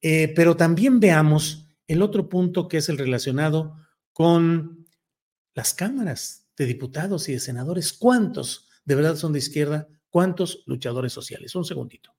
eh, 0.02 0.34
pero 0.36 0.56
también 0.56 1.00
veamos 1.00 1.68
el 1.88 2.02
otro 2.04 2.30
punto 2.30 2.68
que 2.68 2.78
es 2.78 2.90
el 2.90 3.00
relacionado 3.00 3.78
con 4.14 4.86
las 5.56 5.74
cámaras 5.74 6.48
de 6.56 6.66
diputados 6.66 7.30
y 7.30 7.34
de 7.34 7.40
senadores. 7.40 7.94
¿Cuántos 7.94 8.70
de 8.86 8.96
verdad 8.96 9.16
son 9.16 9.34
de 9.34 9.40
izquierda? 9.40 9.88
¿Cuántos 10.10 10.64
luchadores 10.68 11.14
sociales? 11.14 11.56
Un 11.56 11.66
segundito. 11.66 12.17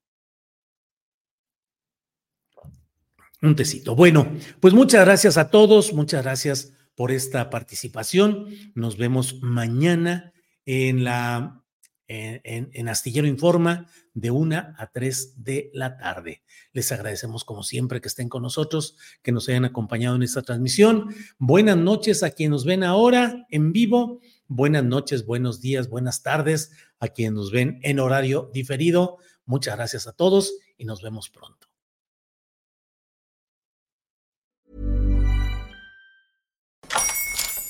Un 3.40 3.54
tecito. 3.54 3.94
Bueno, 3.94 4.30
pues 4.60 4.74
muchas 4.74 5.04
gracias 5.04 5.36
a 5.36 5.50
todos, 5.50 5.92
muchas 5.92 6.22
gracias 6.22 6.72
por 6.94 7.12
esta 7.12 7.50
participación. 7.50 8.48
Nos 8.74 8.96
vemos 8.96 9.40
mañana 9.40 10.32
en 10.66 11.04
la 11.04 11.62
en, 12.08 12.88
Astillero 12.88 13.26
Informa 13.26 13.86
de 14.14 14.30
una 14.30 14.74
a 14.78 14.90
tres 14.90 15.34
de 15.44 15.70
la 15.74 15.96
tarde. 15.96 16.42
Les 16.72 16.90
agradecemos 16.90 17.44
como 17.44 17.62
siempre 17.62 18.00
que 18.00 18.08
estén 18.08 18.28
con 18.28 18.42
nosotros, 18.42 18.96
que 19.22 19.30
nos 19.30 19.48
hayan 19.48 19.66
acompañado 19.66 20.16
en 20.16 20.22
esta 20.22 20.42
transmisión. 20.42 21.14
Buenas 21.38 21.76
noches 21.76 22.22
a 22.22 22.30
quienes 22.30 22.50
nos 22.50 22.64
ven 22.64 22.82
ahora 22.82 23.46
en 23.50 23.72
vivo. 23.72 24.20
Buenas 24.46 24.84
noches, 24.84 25.26
buenos 25.26 25.60
días, 25.60 25.88
buenas 25.88 26.22
tardes 26.22 26.72
a 26.98 27.08
quienes 27.08 27.34
nos 27.34 27.52
ven 27.52 27.78
en 27.82 28.00
horario 28.00 28.50
diferido. 28.52 29.18
Muchas 29.44 29.76
gracias 29.76 30.06
a 30.06 30.12
todos 30.12 30.54
y 30.78 30.84
nos 30.86 31.02
vemos 31.02 31.28
pronto. 31.28 31.67